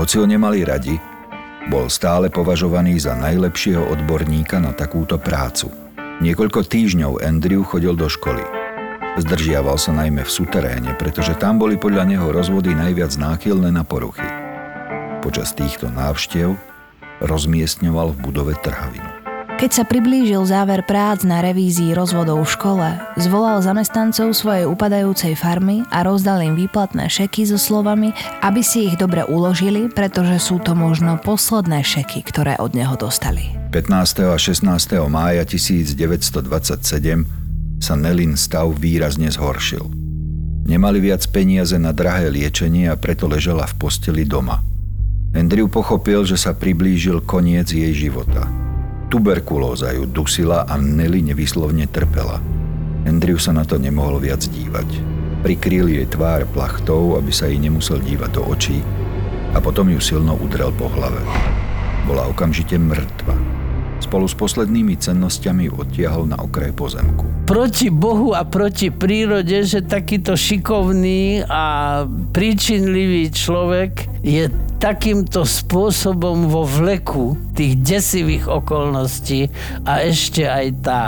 Hoci 0.00 0.16
ho 0.16 0.24
nemali 0.24 0.64
radi, 0.64 0.96
bol 1.68 1.92
stále 1.92 2.32
považovaný 2.32 2.96
za 2.96 3.12
najlepšieho 3.12 3.92
odborníka 3.92 4.56
na 4.56 4.72
takúto 4.72 5.20
prácu. 5.20 5.68
Niekoľko 6.24 6.64
týždňov 6.64 7.20
Andrew 7.20 7.60
chodil 7.60 7.92
do 7.92 8.08
školy. 8.08 8.55
Zdržiaval 9.16 9.80
sa 9.80 9.96
najmä 9.96 10.28
v 10.28 10.30
suteréne, 10.30 10.92
pretože 11.00 11.32
tam 11.40 11.56
boli 11.56 11.80
podľa 11.80 12.04
neho 12.04 12.28
rozvody 12.28 12.76
najviac 12.76 13.16
náchylné 13.16 13.72
na 13.72 13.80
poruchy. 13.80 14.28
Počas 15.24 15.56
týchto 15.56 15.88
návštev 15.88 16.52
rozmiestňoval 17.24 18.12
v 18.12 18.18
budove 18.20 18.52
trhavinu. 18.60 19.08
Keď 19.56 19.70
sa 19.72 19.88
priblížil 19.88 20.44
záver 20.44 20.84
prác 20.84 21.24
na 21.24 21.40
revízii 21.40 21.96
rozvodov 21.96 22.44
v 22.44 22.52
škole, 22.60 22.88
zvolal 23.16 23.64
zamestnancov 23.64 24.36
svojej 24.36 24.68
upadajúcej 24.68 25.32
farmy 25.32 25.80
a 25.88 26.04
rozdal 26.04 26.44
im 26.44 26.52
výplatné 26.52 27.08
šeky 27.08 27.48
so 27.48 27.56
slovami, 27.56 28.12
aby 28.44 28.60
si 28.60 28.84
ich 28.92 29.00
dobre 29.00 29.24
uložili, 29.24 29.88
pretože 29.88 30.44
sú 30.44 30.60
to 30.60 30.76
možno 30.76 31.16
posledné 31.24 31.80
šeky, 31.80 32.20
ktoré 32.20 32.60
od 32.60 32.76
neho 32.76 33.00
dostali. 33.00 33.56
15. 33.72 34.28
a 34.28 34.36
16. 34.36 34.60
mája 35.08 35.48
1927 35.48 37.45
sa 37.86 37.94
Nelin 37.94 38.34
stav 38.34 38.74
výrazne 38.74 39.30
zhoršil. 39.30 39.86
Nemali 40.66 40.98
viac 40.98 41.22
peniaze 41.30 41.78
na 41.78 41.94
drahé 41.94 42.26
liečenie 42.34 42.90
a 42.90 42.98
preto 42.98 43.30
ležela 43.30 43.62
v 43.70 43.78
posteli 43.78 44.26
doma. 44.26 44.58
Andrew 45.30 45.70
pochopil, 45.70 46.26
že 46.26 46.34
sa 46.34 46.50
priblížil 46.50 47.22
koniec 47.22 47.70
jej 47.70 47.94
života. 47.94 48.50
Tuberkulóza 49.06 49.94
ju 49.94 50.10
dusila 50.10 50.66
a 50.66 50.74
Nelly 50.74 51.22
nevyslovne 51.22 51.86
trpela. 51.86 52.42
Andrew 53.06 53.38
sa 53.38 53.54
na 53.54 53.62
to 53.62 53.78
nemohol 53.78 54.18
viac 54.18 54.42
dívať. 54.42 55.14
Prikryl 55.46 55.86
jej 55.86 56.10
tvár 56.10 56.42
plachtou, 56.50 57.14
aby 57.14 57.30
sa 57.30 57.46
jej 57.46 57.62
nemusel 57.62 58.02
dívať 58.02 58.30
do 58.34 58.42
očí 58.50 58.82
a 59.54 59.62
potom 59.62 59.86
ju 59.86 60.02
silno 60.02 60.34
udrel 60.42 60.74
po 60.74 60.90
hlave. 60.90 61.22
Bola 62.10 62.26
okamžite 62.26 62.74
mŕtva. 62.74 63.55
Spolu 63.96 64.28
s 64.28 64.36
poslednými 64.36 64.94
cennosťami 65.00 65.72
odtiahol 65.72 66.28
na 66.28 66.36
okraj 66.38 66.70
pozemku. 66.76 67.24
Proti 67.48 67.88
Bohu 67.88 68.36
a 68.36 68.44
proti 68.44 68.92
prírode, 68.92 69.64
že 69.64 69.82
takýto 69.82 70.36
šikovný 70.36 71.42
a 71.48 72.04
príčinlivý 72.30 73.32
človek 73.32 74.06
je 74.20 74.52
takýmto 74.76 75.48
spôsobom 75.48 76.52
vo 76.52 76.68
vleku 76.68 77.34
tých 77.56 77.80
desivých 77.80 78.44
okolností 78.50 79.48
a 79.88 80.04
ešte 80.04 80.44
aj 80.44 80.66
tá 80.84 81.00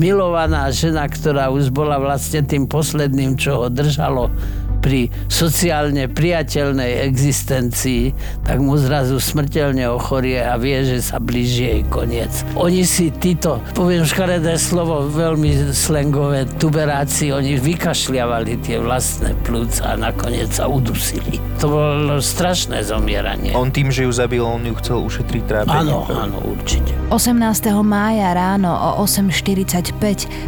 milovaná 0.00 0.72
žena, 0.72 1.04
ktorá 1.04 1.52
už 1.52 1.68
bola 1.68 2.00
vlastne 2.00 2.40
tým 2.40 2.64
posledným, 2.64 3.36
čo 3.36 3.60
ho 3.60 3.66
držalo 3.68 4.32
pri 4.80 5.12
sociálne 5.28 6.08
priateľnej 6.08 7.04
existencii, 7.04 8.16
tak 8.48 8.64
mu 8.64 8.80
zrazu 8.80 9.20
smrteľne 9.20 9.84
ochorie 9.92 10.40
a 10.40 10.56
vie, 10.56 10.80
že 10.82 11.04
sa 11.04 11.20
blíži 11.20 11.62
jej 11.68 11.82
koniec. 11.92 12.32
Oni 12.56 12.82
si 12.88 13.12
títo, 13.12 13.60
poviem 13.76 14.08
škaredé 14.08 14.56
slovo, 14.56 15.04
veľmi 15.06 15.76
slengové 15.76 16.48
tuberáci, 16.56 17.28
oni 17.30 17.60
vykašľavali 17.60 18.64
tie 18.64 18.80
vlastné 18.80 19.36
plúca 19.44 19.92
a 19.92 20.00
nakoniec 20.00 20.48
sa 20.48 20.66
udusili. 20.66 21.36
To 21.60 21.68
bolo 21.68 22.16
strašné 22.24 22.80
zomieranie. 22.80 23.52
On 23.52 23.68
tým, 23.68 23.92
že 23.92 24.08
ju 24.08 24.12
zabil, 24.16 24.40
on 24.40 24.64
ju 24.64 24.74
chcel 24.80 25.04
ušetriť 25.04 25.42
trápenie. 25.44 25.92
Áno, 25.92 26.08
áno, 26.08 26.36
určite. 26.48 26.96
18. 27.12 27.36
mája 27.84 28.32
ráno 28.32 28.72
o 28.72 29.04
8.45 29.04 29.92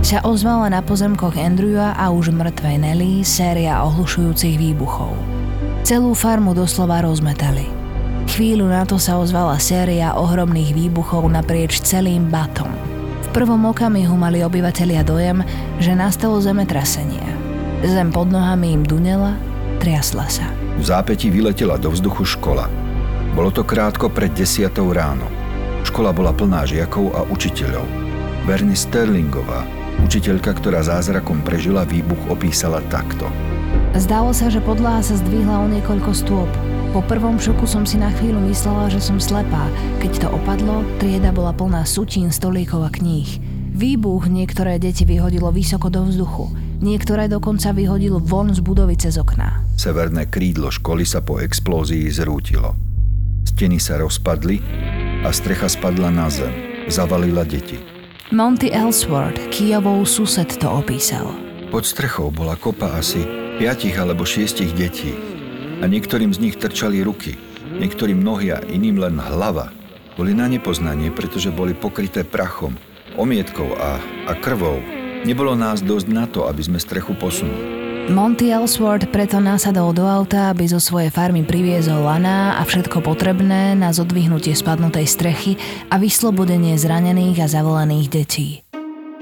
sa 0.00 0.24
ozvala 0.24 0.72
na 0.72 0.80
pozemkoch 0.80 1.36
Andrewa 1.36 1.92
a 1.92 2.08
už 2.08 2.32
mŕtvej 2.32 2.76
Nelly 2.80 3.12
séria 3.26 3.84
ohlušujúcich 3.84 4.21
pokračujúcich 4.22 4.54
výbuchov. 4.54 5.12
Celú 5.82 6.14
farmu 6.14 6.54
doslova 6.54 7.02
rozmetali. 7.02 7.66
Chvíľu 8.30 8.70
na 8.70 8.86
to 8.86 9.02
sa 9.02 9.18
ozvala 9.18 9.58
séria 9.58 10.14
ohromných 10.14 10.70
výbuchov 10.70 11.26
naprieč 11.26 11.82
celým 11.82 12.30
batom. 12.30 12.70
V 13.26 13.28
prvom 13.34 13.66
okamihu 13.66 14.14
mali 14.14 14.46
obyvatelia 14.46 15.02
dojem, 15.02 15.42
že 15.82 15.98
nastalo 15.98 16.38
zemetrasenie. 16.38 17.26
Zem 17.82 18.14
pod 18.14 18.30
nohami 18.30 18.78
im 18.78 18.86
dunela, 18.86 19.34
triasla 19.82 20.30
sa. 20.30 20.46
V 20.78 20.86
zápäti 20.86 21.26
vyletela 21.26 21.74
do 21.74 21.90
vzduchu 21.90 22.22
škola. 22.38 22.70
Bolo 23.34 23.50
to 23.50 23.66
krátko 23.66 24.06
pred 24.06 24.30
desiatou 24.38 24.94
ráno. 24.94 25.26
Škola 25.82 26.14
bola 26.14 26.30
plná 26.30 26.62
žiakov 26.62 27.10
a 27.10 27.26
učiteľov. 27.26 27.84
Bernie 28.46 28.78
Sterlingová, 28.78 29.66
učiteľka, 30.06 30.62
ktorá 30.62 30.78
zázrakom 30.86 31.42
prežila 31.42 31.82
výbuch, 31.82 32.30
opísala 32.30 32.78
takto– 32.86 33.26
Zdalo 33.92 34.32
sa, 34.32 34.48
že 34.48 34.64
podlaha 34.64 35.04
sa 35.04 35.20
zdvihla 35.20 35.60
o 35.60 35.66
niekoľko 35.68 36.10
stôp. 36.16 36.48
Po 36.96 37.04
prvom 37.04 37.36
šoku 37.36 37.68
som 37.68 37.84
si 37.84 38.00
na 38.00 38.08
chvíľu 38.08 38.40
myslela, 38.48 38.88
že 38.88 39.04
som 39.04 39.20
slepá. 39.20 39.68
Keď 40.00 40.12
to 40.24 40.28
opadlo, 40.32 40.80
trieda 40.96 41.28
bola 41.28 41.52
plná 41.52 41.84
sutín, 41.84 42.32
stolíkov 42.32 42.88
a 42.88 42.90
kníh. 42.92 43.36
Výbuch 43.76 44.32
niektoré 44.32 44.80
deti 44.80 45.04
vyhodilo 45.04 45.52
vysoko 45.52 45.92
do 45.92 46.08
vzduchu. 46.08 46.48
Niektoré 46.80 47.28
dokonca 47.28 47.76
vyhodil 47.76 48.16
von 48.16 48.48
z 48.56 48.64
budovy 48.64 48.96
cez 48.96 49.20
okná. 49.20 49.60
Severné 49.76 50.24
krídlo 50.24 50.72
školy 50.72 51.04
sa 51.04 51.20
po 51.20 51.36
explózii 51.36 52.08
zrútilo. 52.08 52.72
Steny 53.44 53.76
sa 53.76 54.00
rozpadli 54.00 54.56
a 55.20 55.28
strecha 55.36 55.68
spadla 55.68 56.08
na 56.08 56.32
zem. 56.32 56.52
Zavalila 56.88 57.44
deti. 57.44 57.76
Monty 58.32 58.72
Ellsworth, 58.72 59.36
Kijovou 59.52 60.00
sused, 60.08 60.56
to 60.56 60.80
opísal. 60.80 61.28
Pod 61.68 61.84
strechou 61.84 62.32
bola 62.32 62.56
kopa 62.56 62.96
asi 62.96 63.41
piatich 63.60 63.96
alebo 64.00 64.24
šiestich 64.24 64.72
detí 64.72 65.12
a 65.82 65.90
niektorým 65.90 66.30
z 66.30 66.38
nich 66.38 66.56
trčali 66.56 67.02
ruky, 67.02 67.36
niektorým 67.76 68.22
nohy 68.22 68.54
a 68.54 68.62
iným 68.62 69.02
len 69.02 69.18
hlava. 69.18 69.74
Boli 70.14 70.36
na 70.36 70.46
nepoznanie, 70.46 71.10
pretože 71.10 71.50
boli 71.50 71.72
pokryté 71.74 72.22
prachom, 72.22 72.76
omietkou 73.16 73.74
a, 73.76 73.98
a 74.28 74.32
krvou. 74.38 74.78
Nebolo 75.26 75.56
nás 75.56 75.80
dosť 75.80 76.06
na 76.10 76.24
to, 76.28 76.46
aby 76.46 76.62
sme 76.62 76.78
strechu 76.78 77.16
posunuli. 77.16 77.82
Monty 78.10 78.50
Ellsworth 78.50 79.06
preto 79.14 79.38
nasadol 79.38 79.94
do 79.94 80.02
auta, 80.02 80.50
aby 80.50 80.66
zo 80.66 80.82
svojej 80.82 81.14
farmy 81.14 81.46
priviezol 81.46 82.02
laná 82.02 82.58
a 82.58 82.66
všetko 82.66 82.98
potrebné 82.98 83.78
na 83.78 83.94
zodvihnutie 83.94 84.58
spadnutej 84.58 85.06
strechy 85.06 85.54
a 85.86 86.02
vyslobodenie 86.02 86.74
zranených 86.74 87.46
a 87.46 87.46
zavolených 87.46 88.08
detí. 88.10 88.66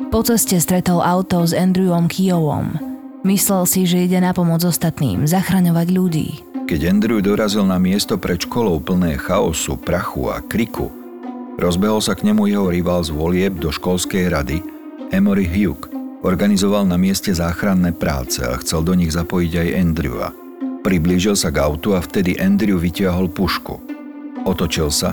Po 0.08 0.24
ceste 0.24 0.56
stretol 0.56 1.04
auto 1.04 1.44
s 1.44 1.52
Andrewom 1.52 2.08
Kijovom. 2.08 2.89
Myslel 3.20 3.68
si, 3.68 3.84
že 3.84 4.00
ide 4.00 4.16
na 4.16 4.32
pomoc 4.32 4.64
ostatným, 4.64 5.28
zachraňovať 5.28 5.88
ľudí. 5.92 6.28
Keď 6.64 6.80
Andrew 6.88 7.20
dorazil 7.20 7.68
na 7.68 7.76
miesto 7.76 8.16
pred 8.16 8.40
školou 8.40 8.80
plné 8.80 9.20
chaosu, 9.20 9.76
prachu 9.76 10.32
a 10.32 10.40
kriku, 10.40 10.88
rozbehol 11.60 12.00
sa 12.00 12.16
k 12.16 12.32
nemu 12.32 12.48
jeho 12.48 12.72
rival 12.72 13.04
z 13.04 13.12
volieb 13.12 13.60
do 13.60 13.68
školskej 13.68 14.32
rady, 14.32 14.64
Emory 15.12 15.44
Hugh. 15.44 15.84
Organizoval 16.24 16.88
na 16.88 16.96
mieste 16.96 17.32
záchranné 17.32 17.92
práce 17.92 18.40
a 18.40 18.56
chcel 18.60 18.84
do 18.84 18.96
nich 18.96 19.12
zapojiť 19.12 19.52
aj 19.56 19.68
Andrewa. 19.76 20.28
Priblížil 20.80 21.36
sa 21.36 21.52
k 21.52 21.60
autu 21.60 21.92
a 21.92 22.00
vtedy 22.00 22.40
Andrew 22.40 22.80
vytiahol 22.80 23.28
pušku. 23.28 23.76
Otočil 24.48 24.88
sa 24.88 25.12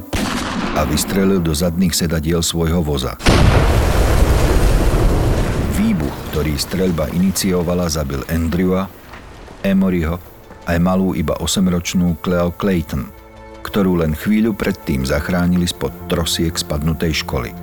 a 0.80 0.88
vystrelil 0.88 1.44
do 1.44 1.52
zadných 1.52 1.92
sedadiel 1.92 2.40
svojho 2.40 2.80
voza. 2.80 3.20
Ktorý 6.38 6.54
streľba 6.54 7.10
iniciovala, 7.18 7.90
zabil 7.90 8.22
Andrewa, 8.30 8.86
Emoryho 9.66 10.22
aj 10.70 10.78
malú 10.78 11.18
iba 11.18 11.34
8-ročnú 11.34 12.14
Cleo 12.22 12.54
Clayton, 12.54 13.10
ktorú 13.66 14.06
len 14.06 14.14
chvíľu 14.14 14.54
predtým 14.54 15.02
zachránili 15.02 15.66
spod 15.66 15.90
trosiek 16.06 16.54
spadnutej 16.54 17.26
školy. 17.26 17.58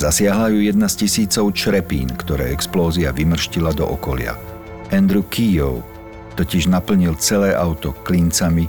Zasiahla 0.00 0.48
ju 0.48 0.64
jedna 0.64 0.88
z 0.88 1.04
tisícov 1.04 1.52
črepín, 1.52 2.08
ktoré 2.08 2.56
explózia 2.56 3.12
vymrštila 3.12 3.76
do 3.76 3.84
okolia. 3.84 4.32
Andrew 4.96 5.28
Keogh 5.28 5.84
totiž 6.40 6.72
naplnil 6.72 7.20
celé 7.20 7.52
auto 7.52 7.92
klincami, 7.92 8.64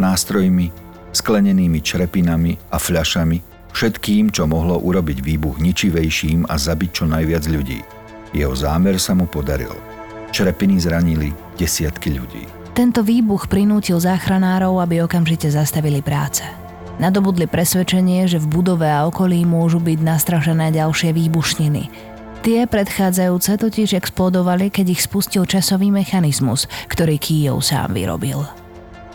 nástrojmi, 0.00 0.72
sklenenými 1.12 1.84
črepinami 1.84 2.56
a 2.72 2.80
fľašami, 2.80 3.44
všetkým, 3.76 4.32
čo 4.32 4.48
mohlo 4.48 4.80
urobiť 4.80 5.20
výbuch 5.20 5.60
ničivejším 5.60 6.48
a 6.48 6.56
zabiť 6.56 6.90
čo 6.96 7.04
najviac 7.04 7.44
ľudí. 7.44 7.95
Jeho 8.34 8.54
zámer 8.54 8.98
sa 8.98 9.14
mu 9.14 9.28
podaril. 9.28 9.74
Črepiny 10.34 10.82
zranili 10.82 11.30
desiatky 11.54 12.14
ľudí. 12.14 12.44
Tento 12.76 13.00
výbuch 13.00 13.48
prinútil 13.48 13.96
záchranárov, 13.96 14.84
aby 14.84 15.00
okamžite 15.00 15.48
zastavili 15.48 16.04
práce. 16.04 16.44
Nadobudli 16.96 17.44
presvedčenie, 17.48 18.24
že 18.28 18.40
v 18.40 18.60
budove 18.60 18.88
a 18.88 19.04
okolí 19.08 19.44
môžu 19.44 19.80
byť 19.80 19.98
nastražené 20.00 20.72
ďalšie 20.72 21.12
výbušniny. 21.12 21.88
Tie 22.44 22.68
predchádzajúce 22.68 23.58
totiž 23.58 23.96
explodovali, 23.96 24.68
keď 24.68 24.96
ich 24.96 25.04
spustil 25.04 25.48
časový 25.48 25.88
mechanizmus, 25.88 26.68
ktorý 26.88 27.16
Kijov 27.16 27.64
sám 27.64 27.96
vyrobil. 27.96 28.44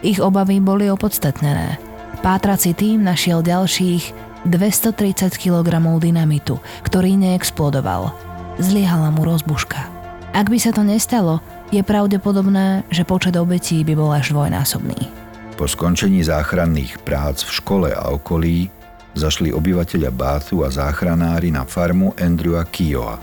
Ich 0.01 0.17
obavy 0.17 0.57
boli 0.57 0.89
opodstatnené. 0.89 1.77
Pátrací 2.25 2.73
tým 2.73 3.05
našiel 3.05 3.45
ďalších 3.45 4.13
230 4.49 5.37
kg 5.37 5.69
dynamitu, 6.01 6.57
ktorý 6.81 7.13
neexplodoval. 7.17 8.30
Zliehala 8.61 9.09
mu 9.09 9.25
rozbuška. 9.25 9.89
Ak 10.37 10.47
by 10.47 10.61
sa 10.61 10.69
to 10.69 10.85
nestalo, 10.85 11.41
je 11.73 11.81
pravdepodobné, 11.81 12.85
že 12.93 13.01
počet 13.01 13.33
obetí 13.33 13.81
by 13.81 13.97
bol 13.97 14.13
až 14.13 14.37
dvojnásobný. 14.37 15.09
Po 15.57 15.65
skončení 15.65 16.21
záchranných 16.21 17.01
prác 17.01 17.41
v 17.41 17.51
škole 17.57 17.89
a 17.89 18.13
okolí 18.13 18.69
zašli 19.17 19.49
obyvateľia 19.51 20.13
Báthu 20.13 20.61
a 20.61 20.69
záchranári 20.69 21.49
na 21.49 21.65
farmu 21.65 22.13
Andrewa 22.21 22.63
Kioa. 22.69 23.19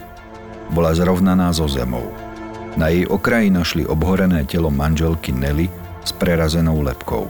Bola 0.69 0.93
zrovnaná 0.93 1.49
so 1.49 1.65
zemou. 1.65 2.13
Na 2.77 2.93
jej 2.93 3.09
okraji 3.09 3.49
našli 3.49 3.83
obhorené 3.87 4.45
telo 4.45 4.69
manželky 4.69 5.33
Nelly 5.33 5.71
s 6.05 6.11
prerazenou 6.13 6.83
lepkou. 6.83 7.25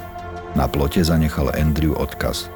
Na 0.58 0.68
plote 0.68 1.00
zanechal 1.00 1.54
Andrew 1.56 1.96
odkaz. 1.96 2.50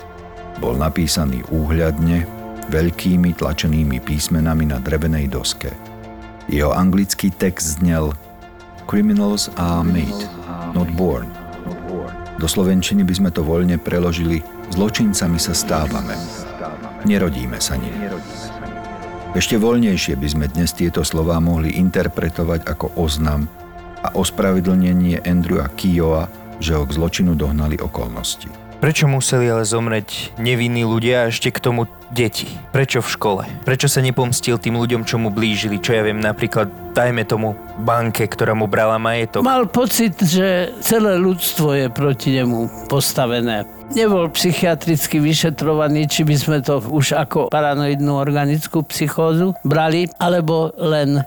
Bol 0.60 0.76
napísaný 0.76 1.46
úhľadne, 1.54 2.28
veľkými 2.70 3.36
tlačenými 3.36 4.00
písmenami 4.04 4.70
na 4.70 4.78
drevenej 4.80 5.32
doske. 5.32 5.72
Jeho 6.52 6.76
anglický 6.76 7.32
text 7.32 7.80
znel 7.80 8.12
Criminals 8.86 9.48
are 9.56 9.84
made, 9.84 10.28
not 10.76 10.92
born– 11.00 11.28
do 12.44 12.50
slovenčiny 12.50 13.08
by 13.08 13.14
sme 13.14 13.30
to 13.32 13.46
voľne 13.46 13.80
preložili 13.80 14.44
Zločincami 14.74 15.38
sa 15.38 15.54
stávame. 15.54 16.18
Nerodíme 17.06 17.62
sa 17.62 17.78
nimi. 17.78 18.10
Ešte 19.32 19.56
voľnejšie 19.56 20.18
by 20.18 20.28
sme 20.28 20.46
dnes 20.50 20.74
tieto 20.74 21.06
slová 21.06 21.38
mohli 21.38 21.78
interpretovať 21.78 22.68
ako 22.68 23.00
oznam 23.00 23.48
a 24.02 24.12
ospravedlnenie 24.18 25.22
Andrewa 25.24 25.70
Kijoa, 25.72 26.28
že 26.60 26.76
ho 26.76 26.84
k 26.84 26.96
zločinu 27.00 27.38
dohnali 27.38 27.78
okolnosti. 27.80 28.63
Prečo 28.84 29.08
museli 29.08 29.48
ale 29.48 29.64
zomreť 29.64 30.36
nevinní 30.44 30.84
ľudia 30.84 31.24
a 31.24 31.32
ešte 31.32 31.56
k 31.56 31.64
tomu 31.64 31.88
deti? 32.12 32.52
Prečo 32.76 33.00
v 33.00 33.08
škole? 33.16 33.44
Prečo 33.64 33.88
sa 33.88 34.04
nepomstil 34.04 34.60
tým 34.60 34.76
ľuďom, 34.76 35.08
čo 35.08 35.16
mu 35.16 35.32
blížili? 35.32 35.80
Čo 35.80 35.96
ja 35.96 36.04
viem, 36.04 36.20
napríklad, 36.20 36.68
dajme 36.92 37.24
tomu 37.24 37.56
banke, 37.80 38.28
ktorá 38.28 38.52
mu 38.52 38.68
brala 38.68 39.00
majetok. 39.00 39.40
Mal 39.40 39.72
pocit, 39.72 40.20
že 40.20 40.76
celé 40.84 41.16
ľudstvo 41.16 41.80
je 41.80 41.88
proti 41.96 42.36
nemu 42.36 42.92
postavené. 42.92 43.64
Nebol 43.96 44.28
psychiatricky 44.36 45.16
vyšetrovaný, 45.24 46.12
či 46.12 46.28
by 46.28 46.36
sme 46.36 46.60
to 46.60 46.84
už 46.84 47.16
ako 47.16 47.48
paranoidnú 47.56 48.20
organickú 48.20 48.84
psychózu 48.92 49.56
brali, 49.64 50.12
alebo 50.20 50.76
len 50.76 51.24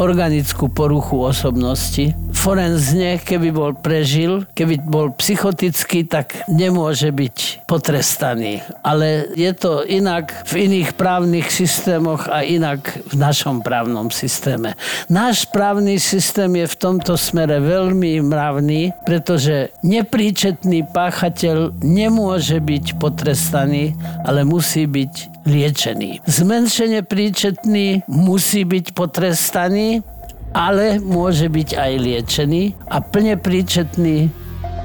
organickú 0.00 0.68
poruchu 0.68 1.16
osobnosti. 1.28 2.12
Forenzne, 2.40 3.20
keby 3.20 3.52
bol 3.52 3.76
prežil, 3.76 4.48
keby 4.56 4.80
bol 4.80 5.12
psychotický, 5.12 6.08
tak 6.08 6.40
nemôže 6.48 7.12
byť 7.12 7.68
potrestaný. 7.68 8.64
Ale 8.80 9.28
je 9.36 9.52
to 9.52 9.84
inak 9.84 10.32
v 10.48 10.64
iných 10.64 10.96
právnych 10.96 11.52
systémoch 11.52 12.32
a 12.32 12.40
inak 12.40 12.80
v 13.12 13.14
našom 13.20 13.60
právnom 13.60 14.08
systéme. 14.08 14.72
Náš 15.12 15.44
právny 15.52 16.00
systém 16.00 16.48
je 16.64 16.64
v 16.64 16.78
tomto 16.80 17.20
smere 17.20 17.60
veľmi 17.60 18.24
mravný, 18.24 18.96
pretože 19.04 19.68
nepríčetný 19.84 20.88
páchateľ 20.96 21.76
nemôže 21.84 22.56
byť 22.56 22.96
potrestaný, 22.96 23.92
ale 24.24 24.48
musí 24.48 24.88
byť 24.88 25.44
liečený. 25.44 26.24
Zmenšenie 26.24 27.04
príčetný 27.04 28.08
musí 28.08 28.64
byť 28.64 28.96
potrestaný, 28.96 30.00
ale 30.54 30.98
môže 30.98 31.46
byť 31.46 31.68
aj 31.76 31.92
liečený 31.98 32.62
a 32.90 33.02
plne 33.02 33.34
príčetný 33.38 34.30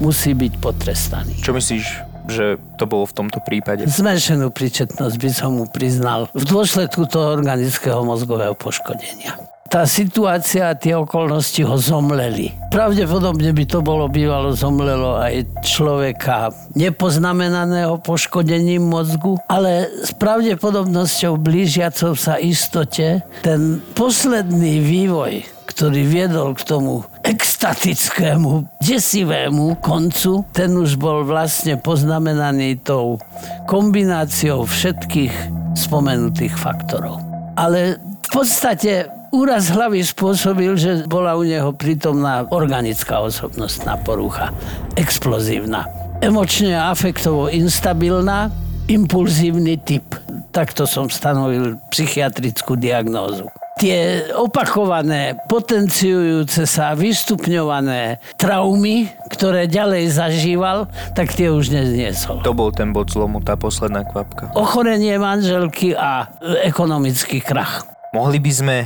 musí 0.00 0.32
byť 0.36 0.52
potrestaný. 0.60 1.40
Čo 1.40 1.56
myslíš, 1.56 1.84
že 2.26 2.58
to 2.76 2.84
bolo 2.84 3.06
v 3.06 3.14
tomto 3.14 3.38
prípade? 3.42 3.86
Zmenšenú 3.86 4.50
príčetnosť 4.50 5.16
by 5.16 5.30
som 5.30 5.50
mu 5.62 5.64
priznal 5.70 6.28
v 6.34 6.44
dôsledku 6.44 7.06
toho 7.06 7.34
organického 7.34 8.02
mozgového 8.02 8.54
poškodenia 8.58 9.38
tá 9.66 9.82
situácia 9.84 10.70
a 10.70 10.78
tie 10.78 10.94
okolnosti 10.94 11.58
ho 11.66 11.76
zomleli. 11.76 12.54
Pravdepodobne 12.70 13.50
by 13.50 13.64
to 13.66 13.82
bolo 13.82 14.06
bývalo 14.06 14.54
zomlelo 14.54 15.18
aj 15.18 15.42
človeka 15.66 16.54
nepoznamenaného 16.78 17.98
poškodením 18.00 18.86
mozgu, 18.86 19.36
ale 19.50 19.90
s 20.06 20.14
pravdepodobnosťou 20.14 21.36
blížiacou 21.36 22.14
sa 22.14 22.38
istote 22.38 23.26
ten 23.42 23.82
posledný 23.98 24.80
vývoj, 24.80 25.55
ktorý 25.76 26.08
viedol 26.08 26.56
k 26.56 26.64
tomu 26.64 27.04
extatickému, 27.20 28.64
desivému 28.80 29.76
koncu, 29.84 30.40
ten 30.56 30.72
už 30.72 30.96
bol 30.96 31.20
vlastne 31.28 31.76
poznamenaný 31.76 32.80
tou 32.80 33.20
kombináciou 33.68 34.64
všetkých 34.64 35.36
spomenutých 35.76 36.56
faktorov. 36.56 37.20
Ale 37.60 38.00
v 38.00 38.30
podstate 38.32 39.12
úraz 39.36 39.68
hlavy 39.68 40.00
spôsobil, 40.00 40.80
že 40.80 41.04
bola 41.04 41.36
u 41.36 41.44
neho 41.44 41.76
prítomná 41.76 42.48
organická 42.48 43.20
osobnostná 43.20 44.00
porucha, 44.00 44.56
explozívna. 44.96 45.84
Emočne 46.24 46.72
a 46.72 46.88
afektovo 46.88 47.52
instabilná, 47.52 48.48
impulzívny 48.88 49.76
typ. 49.84 50.08
Takto 50.56 50.88
som 50.88 51.12
stanovil 51.12 51.76
psychiatrickú 51.92 52.80
diagnózu. 52.80 53.52
Tie 53.76 54.32
opakované, 54.32 55.36
potenciujúce 55.52 56.64
sa, 56.64 56.96
vystupňované 56.96 58.24
traumy, 58.40 59.12
ktoré 59.28 59.68
ďalej 59.68 60.16
zažíval, 60.16 60.88
tak 61.12 61.36
tie 61.36 61.52
už 61.52 61.68
nezniesol. 61.68 62.40
To 62.40 62.56
bol 62.56 62.72
ten 62.72 62.96
bod 62.96 63.12
zlomu, 63.12 63.44
tá 63.44 63.52
posledná 63.54 64.00
kvapka. 64.08 64.48
Ochorenie 64.56 65.20
manželky 65.20 65.92
a 65.92 66.32
ekonomický 66.64 67.44
krach. 67.44 67.84
Mohli 68.16 68.40
by 68.40 68.52
sme 68.52 68.76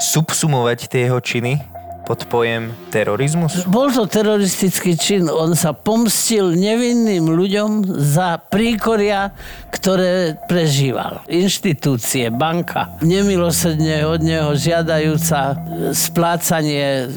subsumovať 0.00 0.88
tie 0.88 1.06
jeho 1.06 1.20
činy 1.20 1.73
pod 2.04 2.28
pojem 2.28 2.70
terorizmus? 2.92 3.64
Bol 3.64 3.88
to 3.90 4.04
teroristický 4.04 4.94
čin. 4.94 5.26
On 5.32 5.56
sa 5.56 5.72
pomstil 5.72 6.52
nevinným 6.52 7.24
ľuďom 7.32 7.88
za 7.96 8.36
príkoria, 8.38 9.32
ktoré 9.72 10.36
prežíval. 10.46 11.24
Inštitúcie, 11.26 12.28
banka, 12.28 12.94
nemilosrdne 13.00 14.04
od 14.04 14.20
neho 14.20 14.52
žiadajúca 14.52 15.56
splácanie 15.96 17.08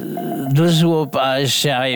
dlžôb 0.52 1.16
a 1.20 1.44
ešte 1.44 1.70
aj 1.70 1.92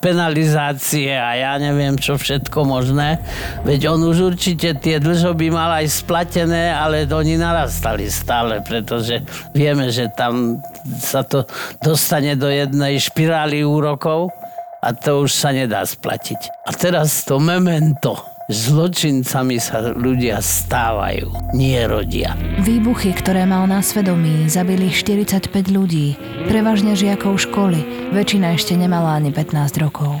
penalizácie 0.00 1.12
a 1.12 1.36
ja 1.36 1.52
neviem 1.60 2.00
čo 2.00 2.16
všetko 2.16 2.64
možné. 2.64 3.20
Veď 3.68 3.92
on 3.92 4.00
už 4.08 4.34
určite 4.34 4.72
tie 4.80 4.96
dlžoby 4.96 5.52
mal 5.52 5.84
aj 5.84 5.92
splatené, 5.92 6.72
ale 6.72 7.04
oni 7.04 7.36
narastali 7.36 8.08
stále, 8.08 8.64
pretože 8.64 9.20
vieme, 9.52 9.92
že 9.92 10.08
tam 10.16 10.58
sa 11.00 11.26
to 11.26 11.44
dostane 11.80 12.36
do 12.36 12.48
jednej 12.48 13.00
špirály 13.00 13.64
úrokov 13.64 14.32
a 14.80 14.96
to 14.96 15.28
už 15.28 15.30
sa 15.32 15.52
nedá 15.52 15.84
splatiť. 15.84 16.40
A 16.64 16.72
teraz 16.72 17.24
to 17.28 17.36
memento. 17.36 18.16
Zločincami 18.50 19.62
sa 19.62 19.94
ľudia 19.94 20.42
stávajú, 20.42 21.54
nie 21.54 21.78
rodia. 21.86 22.34
Výbuchy, 22.58 23.14
ktoré 23.14 23.46
mal 23.46 23.62
na 23.70 23.78
svedomí, 23.78 24.50
zabili 24.50 24.90
45 24.90 25.54
ľudí, 25.70 26.18
prevažne 26.50 26.98
žiakov 26.98 27.38
školy, 27.46 28.10
väčšina 28.10 28.58
ešte 28.58 28.74
nemala 28.74 29.22
ani 29.22 29.30
15 29.30 29.54
rokov. 29.78 30.18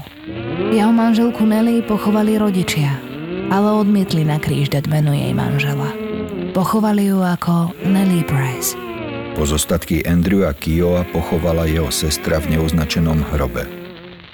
Jeho 0.70 0.94
manželku 0.94 1.42
Nelly 1.42 1.82
pochovali 1.82 2.38
rodičia, 2.38 3.02
ale 3.50 3.74
odmietli 3.74 4.22
na 4.22 4.38
kríž 4.38 4.70
dať 4.70 4.86
meno 4.86 5.10
jej 5.10 5.34
manžela. 5.34 5.90
Pochovali 6.54 7.10
ju 7.10 7.18
ako 7.18 7.74
Nelly 7.82 8.22
Price. 8.22 8.89
Pozostatky 9.40 10.04
Andrewa 10.04 10.52
Kioa 10.52 11.00
pochovala 11.16 11.64
jeho 11.64 11.88
sestra 11.88 12.36
v 12.44 12.60
neoznačenom 12.60 13.24
hrobe. 13.32 13.64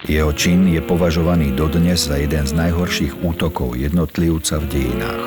Jeho 0.02 0.34
čin 0.34 0.66
je 0.66 0.82
považovaný 0.82 1.54
dodnes 1.54 2.10
za 2.10 2.18
jeden 2.18 2.42
z 2.42 2.50
najhorších 2.50 3.22
útokov 3.22 3.78
jednotlivca 3.78 4.58
v 4.58 4.66
dejinách. 4.66 5.22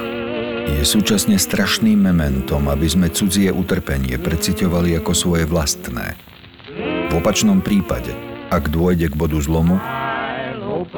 Je 0.68 0.84
súčasne 0.84 1.39
strašným 1.39 1.96
mementom, 1.96 2.68
aby 2.68 2.92
sme 2.92 3.08
cudzie 3.08 3.56
utrpenie 3.56 4.20
preciťovali 4.20 5.00
ako 5.00 5.15
svoje 5.15 5.48
vlastné. 5.48 6.20
V 7.08 7.12
opačnom 7.15 7.63
prípade, 7.63 8.12
ak 8.52 8.68
dôjde 8.68 9.08
k 9.08 9.15
bodu 9.15 9.39
zlomu, 9.39 9.80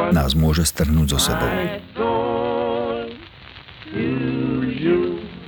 nás 0.10 0.34
môže 0.34 0.66
strhnúť 0.66 1.22
so 1.22 1.30
sebou. 1.30 1.54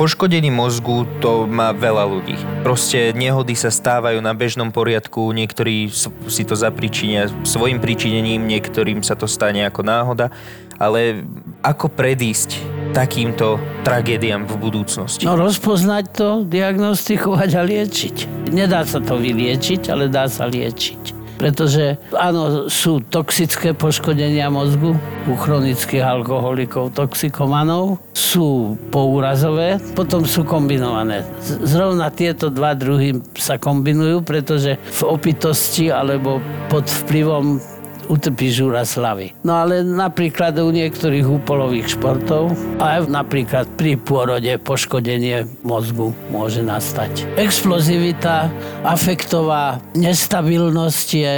Poškodení 0.04 0.52
mozgu 0.52 1.08
to 1.24 1.48
má 1.48 1.72
veľa 1.72 2.04
ľudí. 2.04 2.36
Proste 2.60 3.16
nehody 3.16 3.56
sa 3.56 3.72
stávajú 3.72 4.20
na 4.20 4.36
bežnom 4.36 4.68
poriadku, 4.68 5.32
niektorí 5.32 5.88
si 6.28 6.44
to 6.44 6.60
zapričinia 6.60 7.32
svojim 7.48 7.80
príčinením, 7.80 8.44
niektorým 8.44 9.00
sa 9.00 9.16
to 9.16 9.32
stane 9.32 9.64
ako 9.64 9.80
náhoda, 9.80 10.28
ale 10.76 11.24
ako 11.64 11.88
predísť 11.88 12.60
takýmto 12.92 13.56
tragédiám 13.88 14.44
v 14.44 14.60
budúcnosti? 14.60 15.24
No 15.24 15.40
rozpoznať 15.40 16.06
to, 16.12 16.30
diagnostikovať 16.52 17.50
a 17.56 17.64
liečiť. 17.64 18.16
Nedá 18.52 18.84
sa 18.84 19.00
to 19.00 19.16
vyliečiť, 19.16 19.88
ale 19.88 20.12
dá 20.12 20.28
sa 20.28 20.52
liečiť 20.52 21.23
pretože 21.44 22.00
áno, 22.16 22.72
sú 22.72 23.04
toxické 23.04 23.76
poškodenia 23.76 24.48
mozgu 24.48 24.96
u 25.28 25.34
chronických 25.36 26.00
alkoholikov, 26.00 26.96
toxikomanov, 26.96 28.00
sú 28.16 28.80
pourazové, 28.88 29.76
potom 29.92 30.24
sú 30.24 30.48
kombinované. 30.48 31.28
Zrovna 31.44 32.08
tieto 32.16 32.48
dva 32.48 32.72
druhy 32.72 33.20
sa 33.36 33.60
kombinujú, 33.60 34.24
pretože 34.24 34.80
v 34.80 35.02
opitosti 35.04 35.92
alebo 35.92 36.40
pod 36.72 36.88
vplyvom 36.88 37.60
utrpí 38.08 38.52
žúra 38.52 38.84
slavy. 38.84 39.36
No 39.44 39.60
ale 39.60 39.84
napríklad 39.84 40.56
u 40.60 40.70
niektorých 40.72 41.26
úpolových 41.28 41.96
športov 41.96 42.56
aj 42.80 43.08
napríklad 43.08 43.68
pri 43.76 43.96
pôrode 44.00 44.52
poškodenie 44.62 45.48
mozgu 45.64 46.12
môže 46.32 46.64
nastať. 46.64 47.26
Explozivita, 47.40 48.52
afektová 48.84 49.80
nestabilnosť 49.96 51.08
je 51.14 51.34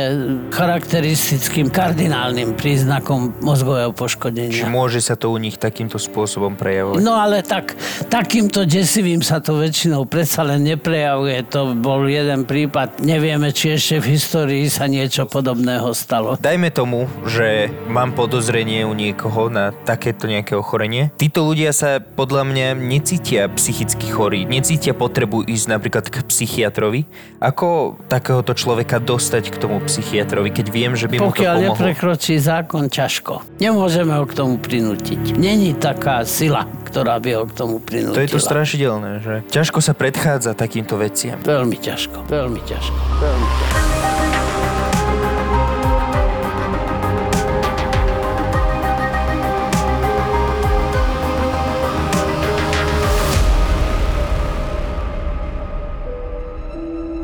charakteristickým 0.52 1.70
kardinálnym 1.70 2.58
príznakom 2.58 3.36
mozgového 3.42 3.92
poškodenia. 3.94 4.54
Či 4.54 4.70
môže 4.70 5.00
sa 5.04 5.14
to 5.20 5.30
u 5.32 5.38
nich 5.38 5.60
takýmto 5.60 5.98
spôsobom 6.02 6.58
prejavovať? 6.58 7.02
No 7.02 7.18
ale 7.18 7.42
tak, 7.46 7.78
takýmto 8.10 8.64
desivým 8.66 9.22
sa 9.22 9.42
to 9.42 9.60
väčšinou 9.60 10.08
predsa 10.08 10.42
len 10.46 10.64
neprejavuje. 10.66 11.46
To 11.52 11.76
bol 11.78 12.08
jeden 12.08 12.48
prípad. 12.48 13.02
Nevieme, 13.04 13.52
či 13.52 13.76
ešte 13.76 14.02
v 14.02 14.18
histórii 14.18 14.66
sa 14.72 14.88
niečo 14.90 15.28
podobného 15.28 15.92
stalo. 15.94 16.38
Daj 16.40 16.55
dajme 16.56 16.72
tomu, 16.72 17.12
že 17.28 17.68
mám 17.92 18.16
podozrenie 18.16 18.88
u 18.88 18.96
niekoho 18.96 19.52
na 19.52 19.76
takéto 19.76 20.24
nejaké 20.24 20.56
ochorenie. 20.56 21.12
Títo 21.20 21.44
ľudia 21.44 21.76
sa 21.76 22.00
podľa 22.00 22.48
mňa 22.48 22.68
necítia 22.80 23.52
psychicky 23.52 24.08
chorí, 24.08 24.48
necítia 24.48 24.96
potrebu 24.96 25.44
ísť 25.44 25.68
napríklad 25.68 26.08
k 26.08 26.24
psychiatrovi. 26.24 27.12
Ako 27.44 28.00
takéhoto 28.08 28.56
človeka 28.56 29.04
dostať 29.04 29.52
k 29.52 29.60
tomu 29.60 29.84
psychiatrovi, 29.84 30.56
keď 30.56 30.68
viem, 30.72 30.96
že 30.96 31.12
by 31.12 31.20
Pokiaľ 31.20 31.28
mu 31.28 31.36
to 31.36 31.44
pomohlo? 31.44 31.76
neprekročí 31.76 32.40
zákon, 32.40 32.88
ťažko. 32.88 33.60
Nemôžeme 33.60 34.16
ho 34.16 34.24
k 34.24 34.34
tomu 34.40 34.56
prinútiť. 34.56 35.36
Není 35.36 35.76
taká 35.76 36.24
sila, 36.24 36.72
ktorá 36.88 37.20
by 37.20 37.30
ho 37.36 37.44
k 37.44 37.52
tomu 37.52 37.84
prinútila. 37.84 38.16
To 38.16 38.24
je 38.24 38.32
to 38.32 38.40
strašidelné, 38.40 39.20
že 39.20 39.44
ťažko 39.52 39.84
sa 39.84 39.92
predchádza 39.92 40.56
takýmto 40.56 40.96
veciam. 40.96 41.36
Veľmi 41.44 41.76
ťažko, 41.76 42.24
veľmi 42.32 42.64
ťažko, 42.64 43.00
veľmi 43.20 43.50
ťažko. 43.60 43.85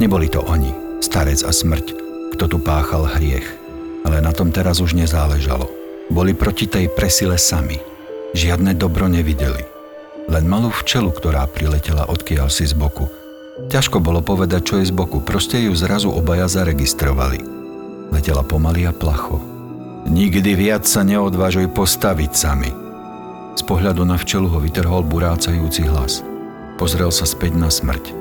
Neboli 0.02 0.34
to 0.34 0.42
oni, 0.42 0.74
starec 0.98 1.46
a 1.46 1.54
smrť, 1.54 1.94
kto 2.34 2.50
tu 2.50 2.58
páchal 2.58 3.06
hriech, 3.06 3.46
ale 4.02 4.18
na 4.18 4.34
tom 4.34 4.50
teraz 4.50 4.82
už 4.82 4.98
nezáležalo. 4.98 5.70
Boli 6.10 6.34
proti 6.34 6.66
tej 6.66 6.90
presile 6.90 7.38
sami. 7.38 7.78
Žiadne 8.34 8.74
dobro 8.74 9.06
nevideli. 9.06 9.62
Len 10.26 10.50
malú 10.50 10.74
včelu, 10.74 11.14
ktorá 11.14 11.46
priletela 11.46 12.10
odkiaľ 12.10 12.50
si 12.50 12.66
z 12.66 12.74
boku. 12.74 13.14
Ťažko 13.70 14.02
bolo 14.02 14.26
povedať, 14.26 14.62
čo 14.66 14.76
je 14.82 14.90
z 14.90 14.94
boku, 14.96 15.22
proste 15.22 15.62
ju 15.62 15.78
zrazu 15.78 16.10
obaja 16.10 16.50
zaregistrovali. 16.50 17.38
Letela 18.10 18.42
pomaly 18.42 18.90
a 18.90 18.94
placho. 18.98 19.38
Nikdy 20.10 20.58
viac 20.58 20.90
sa 20.90 21.06
neodvážuj 21.06 21.70
postaviť 21.78 22.32
sami. 22.34 22.74
Z 23.54 23.62
pohľadu 23.70 24.02
na 24.02 24.18
včelu 24.18 24.50
ho 24.50 24.58
vytrhol 24.58 25.06
burácajúci 25.06 25.86
hlas. 25.86 26.26
Pozrel 26.82 27.14
sa 27.14 27.30
späť 27.30 27.54
na 27.54 27.70
smrť. 27.70 28.21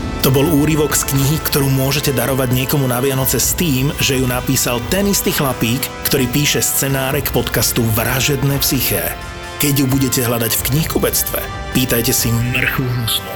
To 0.21 0.29
bol 0.29 0.45
úryvok 0.45 0.93
z 0.93 1.09
knihy, 1.09 1.41
ktorú 1.41 1.65
môžete 1.73 2.13
darovať 2.13 2.53
niekomu 2.53 2.85
na 2.85 3.01
Vianoce 3.01 3.41
s 3.41 3.57
tým, 3.57 3.89
že 3.97 4.21
ju 4.21 4.29
napísal 4.29 4.77
ten 4.93 5.09
istý 5.09 5.33
chlapík, 5.33 5.81
ktorý 6.05 6.29
píše 6.29 6.61
scenáre 6.61 7.25
k 7.25 7.33
podcastu 7.33 7.81
Vražedné 7.97 8.61
psyché. 8.61 9.17
Keď 9.57 9.81
ju 9.81 9.85
budete 9.89 10.21
hľadať 10.21 10.53
v 10.53 10.61
knihkubectve, 10.69 11.41
pýtajte 11.73 12.13
si 12.13 12.29
mrchu 12.29 12.85
hnusnú. 12.85 13.33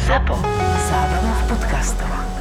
Zapo. 0.00 0.40
Zábrná 0.88 1.32
v 1.36 1.42
podcastovách. 1.52 2.33